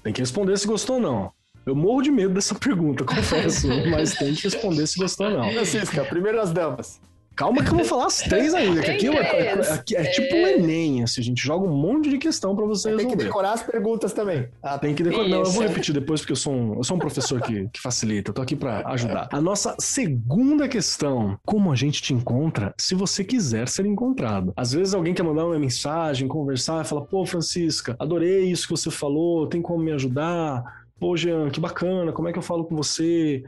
[0.03, 1.31] Tem que responder se gostou ou não.
[1.65, 5.51] Eu morro de medo dessa pergunta, confesso, mas tem que responder se gostou ou não.
[5.51, 7.01] Francisca, primeiras damas.
[7.37, 10.35] Calma que eu vou falar as três ainda, que Tem aqui, é, aqui é tipo
[10.35, 13.23] um Enem, assim, a gente joga um monte de questão pra você Tem que resolver.
[13.25, 14.47] decorar as perguntas também.
[14.61, 15.29] Ah, Tem que decorar.
[15.29, 15.71] Não, eu vou Isso.
[15.71, 18.31] repetir depois, porque eu sou um, eu sou um professor que, que facilita.
[18.31, 19.29] Eu tô aqui pra ajudar.
[19.31, 24.51] A nossa segunda questão: como a gente te encontra se você quiser ser encontrado?
[24.55, 28.71] Às vezes alguém quer mandar uma mensagem, conversar, e fala: pô, Francisca, adorei isso que
[28.71, 30.63] você falou, tem como me ajudar?
[30.99, 33.43] Pô, Jean, que bacana, como é que eu falo com você?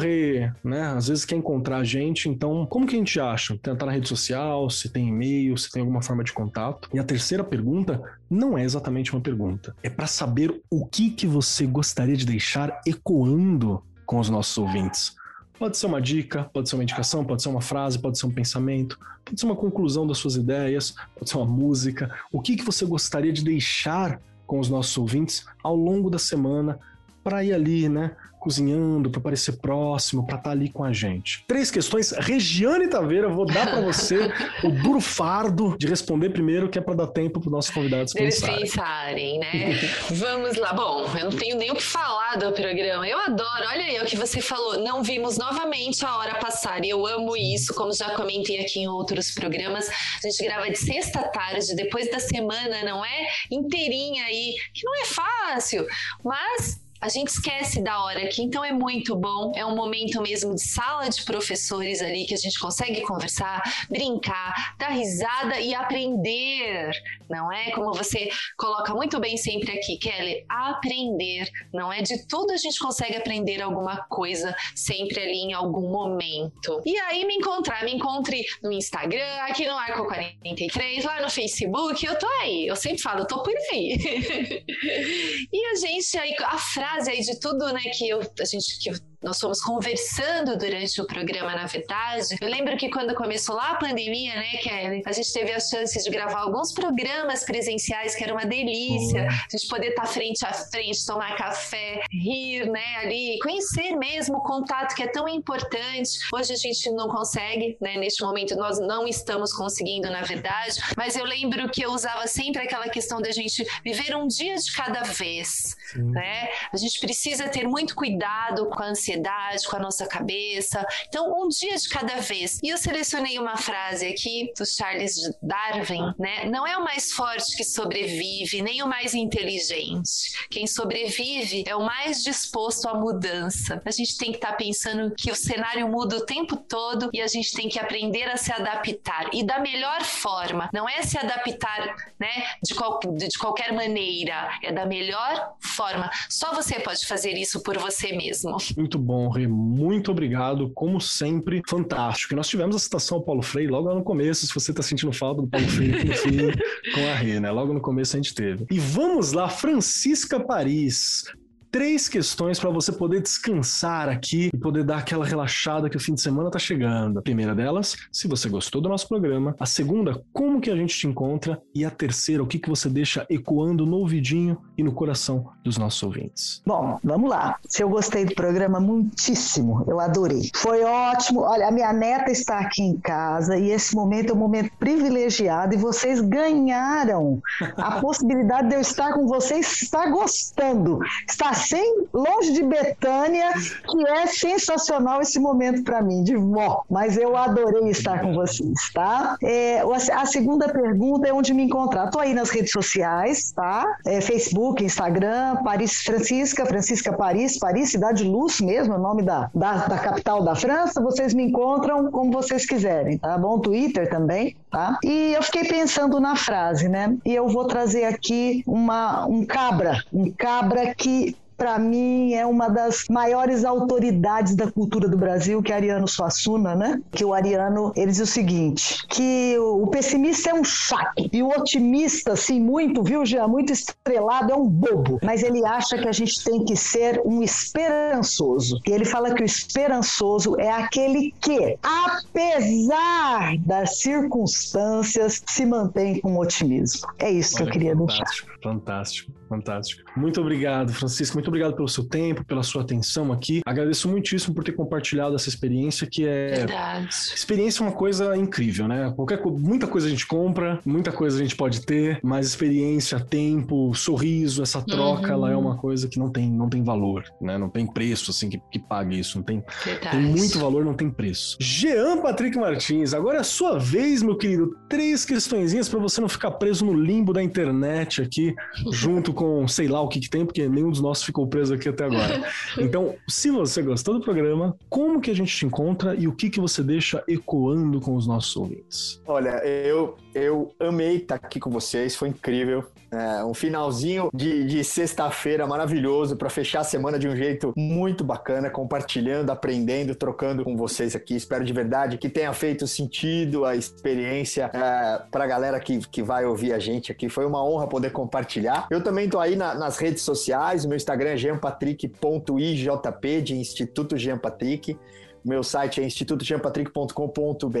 [0.00, 0.82] Rê, né?
[0.82, 3.56] Às vezes quer encontrar a gente, então como que a gente acha?
[3.58, 6.88] Tentar na rede social, se tem e-mail, se tem alguma forma de contato.
[6.92, 9.74] E a terceira pergunta não é exatamente uma pergunta.
[9.82, 15.14] É para saber o que que você gostaria de deixar ecoando com os nossos ouvintes.
[15.58, 18.32] Pode ser uma dica, pode ser uma indicação, pode ser uma frase, pode ser um
[18.32, 22.10] pensamento, pode ser uma conclusão das suas ideias, pode ser uma música.
[22.32, 26.80] O que que você gostaria de deixar com os nossos ouvintes ao longo da semana
[27.22, 28.12] para ir ali, né?
[28.40, 31.44] cozinhando, para parecer próximo, para estar tá ali com a gente.
[31.46, 32.10] Três questões.
[32.12, 34.32] Regiane Taveira, vou dar para você
[34.64, 38.14] o duro fardo de responder primeiro, que é para dar tempo para os nossos convidados
[38.16, 38.60] Eles pensarem.
[38.60, 39.78] pensarem, né?
[40.10, 40.72] Vamos lá.
[40.72, 43.06] Bom, eu não tenho nem o que falar do programa.
[43.06, 43.64] Eu adoro.
[43.68, 44.82] Olha aí o que você falou.
[44.82, 46.82] Não vimos novamente a hora passar.
[46.82, 49.90] E eu amo isso, como já comentei aqui em outros programas.
[50.24, 53.28] A gente grava de sexta tarde, depois da semana, não é?
[53.50, 55.86] Inteirinha aí, que não é fácil,
[56.24, 59.52] mas a gente esquece da hora aqui, então é muito bom.
[59.56, 64.74] É um momento mesmo de sala de professores ali que a gente consegue conversar, brincar,
[64.78, 66.90] dar risada e aprender,
[67.28, 67.70] não é?
[67.70, 72.02] Como você coloca muito bem sempre aqui, Kelly, aprender, não é?
[72.02, 76.82] De tudo a gente consegue aprender alguma coisa sempre ali em algum momento.
[76.84, 82.04] E aí me encontrar, me encontre no Instagram, aqui no Arco 43, lá no Facebook,
[82.04, 82.66] eu tô aí.
[82.66, 83.96] Eu sempre falo, eu tô por aí.
[85.50, 88.78] e a gente aí, a frase frase aí de tudo, né, que eu, a gente
[88.78, 92.36] que eu nós fomos conversando durante o programa, na verdade.
[92.40, 96.02] Eu lembro que quando começou lá a pandemia, né, Kelly, a gente teve a chance
[96.02, 99.28] de gravar alguns programas presenciais, que era uma delícia.
[99.28, 104.42] A gente poder estar frente a frente, tomar café, rir, né, ali, conhecer mesmo o
[104.42, 106.10] contato que é tão importante.
[106.32, 111.14] Hoje a gente não consegue, né, neste momento nós não estamos conseguindo, na verdade, mas
[111.14, 115.02] eu lembro que eu usava sempre aquela questão da gente viver um dia de cada
[115.02, 116.10] vez, Sim.
[116.10, 116.48] né?
[116.72, 120.86] A gente precisa ter muito cuidado com a ansiedade ansiedade, com a nossa cabeça.
[121.08, 122.58] Então, um dia de cada vez.
[122.62, 126.44] E eu selecionei uma frase aqui do Charles Darwin, né?
[126.46, 130.46] Não é o mais forte que sobrevive, nem o mais inteligente.
[130.50, 133.82] Quem sobrevive é o mais disposto à mudança.
[133.84, 137.20] A gente tem que estar tá pensando que o cenário muda o tempo todo e
[137.20, 139.30] a gente tem que aprender a se adaptar.
[139.32, 144.72] E da melhor forma, não é se adaptar, né, de, qual, de qualquer maneira, é
[144.72, 146.10] da melhor forma.
[146.28, 148.56] Só você pode fazer isso por você mesmo.
[148.76, 149.46] Muito bom, Rê.
[149.46, 150.70] Muito obrigado.
[150.74, 152.34] Como sempre, fantástico.
[152.34, 155.12] E nós tivemos a citação ao Paulo Freire logo no começo, se você está sentindo
[155.12, 156.38] falta do Paulo Freire, enfim,
[156.94, 157.50] com a Rê, né?
[157.50, 158.66] Logo no começo a gente teve.
[158.70, 161.24] E vamos lá, Francisca Paris
[161.70, 166.14] três questões para você poder descansar aqui e poder dar aquela relaxada que o fim
[166.14, 167.18] de semana tá chegando.
[167.18, 169.54] A primeira delas, se você gostou do nosso programa.
[169.58, 171.60] A segunda, como que a gente te encontra.
[171.74, 175.76] E a terceira, o que, que você deixa ecoando no ouvidinho e no coração dos
[175.76, 176.62] nossos ouvintes.
[176.66, 177.56] Bom, vamos lá.
[177.68, 179.84] Se eu gostei do programa, muitíssimo.
[179.86, 180.50] Eu adorei.
[180.54, 181.40] Foi ótimo.
[181.40, 185.74] Olha, a minha neta está aqui em casa e esse momento é um momento privilegiado
[185.74, 187.42] e vocês ganharam
[187.76, 194.08] a possibilidade de eu estar com vocês, está gostando, está sem, longe de Betânia, que
[194.08, 196.82] é sensacional esse momento para mim, de vó.
[196.90, 199.36] Mas eu adorei estar com vocês, tá?
[199.42, 199.82] É,
[200.14, 202.06] a segunda pergunta é onde me encontrar.
[202.06, 203.84] Estou aí nas redes sociais, tá?
[204.06, 209.50] É, Facebook, Instagram, Paris Francisca, Francisca Paris, Paris, Cidade Luz mesmo, é o nome da,
[209.54, 211.00] da, da capital da França.
[211.00, 213.58] Vocês me encontram como vocês quiserem, tá bom?
[213.58, 214.98] Twitter também, tá?
[215.04, 217.16] E eu fiquei pensando na frase, né?
[217.24, 222.70] E eu vou trazer aqui uma, um cabra, um cabra que para mim, é uma
[222.70, 227.02] das maiores autoridades da cultura do Brasil, que é Ariano Suassuna, né?
[227.10, 231.48] Que o Ariano, ele diz o seguinte, que o pessimista é um chato e o
[231.48, 235.18] otimista, assim, muito, viu, Jean, muito estrelado, é um bobo.
[235.22, 238.80] Mas ele acha que a gente tem que ser um esperançoso.
[238.86, 246.38] E ele fala que o esperançoso é aquele que, apesar das circunstâncias, se mantém com
[246.38, 247.06] otimismo.
[247.18, 248.62] É isso Olha, que eu queria fantástico, deixar.
[248.62, 250.08] Fantástico, fantástico.
[250.16, 251.36] Muito obrigado, Francisco.
[251.36, 253.60] Muito obrigado pelo seu tempo, pela sua atenção aqui.
[253.66, 256.50] Agradeço muitíssimo por ter compartilhado essa experiência, que é.
[256.50, 257.08] Verdade.
[257.34, 259.12] Experiência é uma coisa incrível, né?
[259.16, 263.92] Qualquer, muita coisa a gente compra, muita coisa a gente pode ter, mas experiência, tempo,
[263.94, 265.32] sorriso, essa troca, uhum.
[265.32, 267.58] ela é uma coisa que não tem, não tem valor, né?
[267.58, 269.36] Não tem preço, assim, que, que pague isso.
[269.36, 269.64] Não tem,
[270.10, 271.56] tem muito valor, não tem preço.
[271.60, 274.76] Jean Patrick Martins, agora é a sua vez, meu querido.
[274.88, 278.54] Três questõezinhas para você não ficar preso no limbo da internet aqui,
[278.92, 281.88] junto com sei lá o que, que tem, porque nenhum dos nossos ficou preso aqui
[281.88, 282.44] até agora.
[282.78, 286.50] Então, se você gostou do programa, como que a gente te encontra e o que,
[286.50, 289.20] que você deixa ecoando com os nossos ouvintes?
[289.26, 292.84] Olha, eu, eu amei estar aqui com vocês, foi incrível.
[293.12, 298.22] É, um finalzinho de, de sexta-feira maravilhoso para fechar a semana de um jeito muito
[298.22, 301.34] bacana, compartilhando, aprendendo, trocando com vocês aqui.
[301.34, 306.22] Espero de verdade que tenha feito sentido a experiência é, para a galera que, que
[306.22, 307.28] vai ouvir a gente aqui.
[307.28, 308.86] Foi uma honra poder compartilhar.
[308.90, 314.16] Eu também tô aí na, nas redes sociais, o meu Instagram é jeanpatrick.ijp, de Instituto
[314.16, 314.96] Jean Patrick.
[315.44, 317.78] Meu site é institutojeanpatrick.com.br.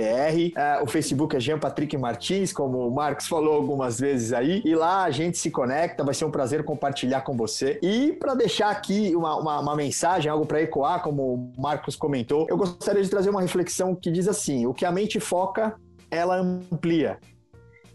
[0.56, 4.62] É, o Facebook é Jean Patrick Martins, como o Marcos falou algumas vezes aí.
[4.64, 7.78] E lá a gente se conecta, vai ser um prazer compartilhar com você.
[7.82, 12.46] E para deixar aqui uma, uma, uma mensagem, algo para ecoar, como o Marcos comentou,
[12.48, 15.74] eu gostaria de trazer uma reflexão que diz assim: o que a mente foca,
[16.10, 17.18] ela amplia.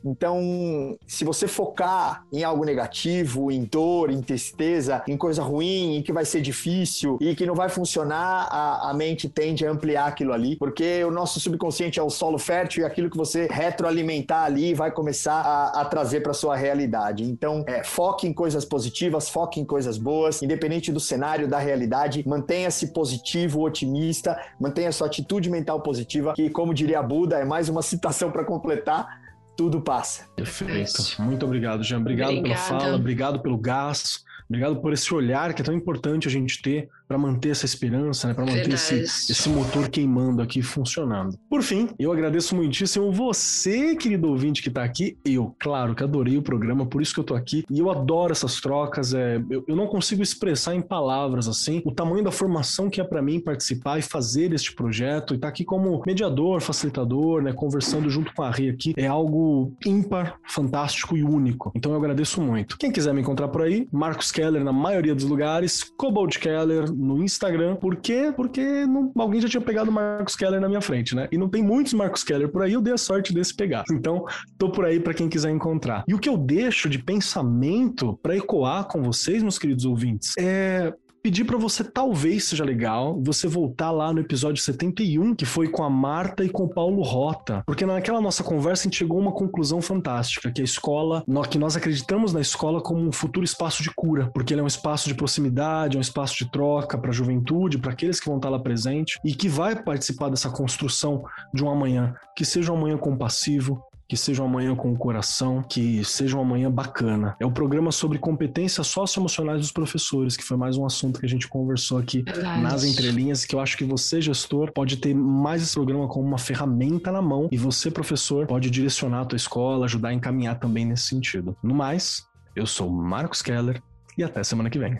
[0.06, 6.04] Então, se você focar em algo negativo, em dor, em tristeza, em coisa ruim, em
[6.04, 10.06] que vai ser difícil e que não vai funcionar, a, a mente tende a ampliar
[10.06, 14.44] aquilo ali, porque o nosso subconsciente é o solo fértil e aquilo que você retroalimentar
[14.44, 17.24] ali vai começar a, a trazer para sua realidade.
[17.24, 22.24] Então, é, foque em coisas positivas, foque em coisas boas, independente do cenário, da realidade,
[22.28, 27.82] mantenha-se positivo, otimista, mantenha sua atitude mental positiva, que, como diria Buda, é mais uma
[27.82, 29.25] citação para completar
[29.56, 30.28] tudo passa.
[30.36, 31.02] Perfeito.
[31.20, 32.00] Muito obrigado, Jean.
[32.00, 32.64] Obrigado Obrigada.
[32.70, 36.62] pela fala, obrigado pelo gás, obrigado por esse olhar que é tão importante a gente
[36.62, 38.34] ter para manter essa esperança, né?
[38.34, 41.38] Para manter esse, esse motor queimando aqui funcionando.
[41.50, 45.18] Por fim, eu agradeço muitíssimo você, querido ouvinte que está aqui.
[45.24, 47.64] Eu, claro, que adorei o programa, por isso que eu tô aqui.
[47.70, 49.14] E eu adoro essas trocas.
[49.14, 53.04] É, eu, eu não consigo expressar em palavras assim o tamanho da formação que é
[53.04, 57.54] para mim participar e fazer este projeto e estar tá aqui como mediador, facilitador, né?
[57.54, 61.72] Conversando junto com a Rê aqui é algo ímpar, fantástico e único.
[61.76, 62.78] Então eu agradeço muito.
[62.78, 67.24] Quem quiser me encontrar por aí, Marcos Keller na maioria dos lugares, Cobalt Keller no
[67.24, 67.76] Instagram.
[67.76, 68.34] Por quê?
[68.36, 71.28] Porque não, alguém já tinha pegado o Marcos Keller na minha frente, né?
[71.32, 73.84] E não tem muitos Marcos Keller por aí, eu dei a sorte desse pegar.
[73.92, 74.26] Então,
[74.58, 76.04] tô por aí para quem quiser encontrar.
[76.08, 80.94] E o que eu deixo de pensamento para ecoar com vocês, meus queridos ouvintes, é
[81.26, 85.84] pedir para você, talvez seja legal, você voltar lá no episódio 71, que foi com
[85.84, 87.64] a Marta e com o Paulo Rota.
[87.66, 91.58] Porque naquela nossa conversa a gente chegou a uma conclusão fantástica, que a escola, que
[91.58, 95.08] nós acreditamos na escola como um futuro espaço de cura, porque ele é um espaço
[95.08, 98.50] de proximidade, é um espaço de troca para a juventude, para aqueles que vão estar
[98.50, 103.00] lá presente e que vai participar dessa construção de um amanhã, que seja um amanhã
[103.00, 107.36] compassivo, que seja uma manhã com o coração, que seja uma manhã bacana.
[107.40, 111.30] É o programa sobre competências socioemocionais dos professores, que foi mais um assunto que a
[111.30, 112.62] gente conversou aqui Verdade.
[112.62, 116.38] nas entrelinhas, que eu acho que você, gestor, pode ter mais esse programa como uma
[116.38, 120.86] ferramenta na mão e você, professor, pode direcionar a tua escola, ajudar a encaminhar também
[120.86, 121.56] nesse sentido.
[121.64, 122.26] No mais,
[122.56, 123.82] eu sou Marcos Keller
[124.18, 125.00] e até semana que vem.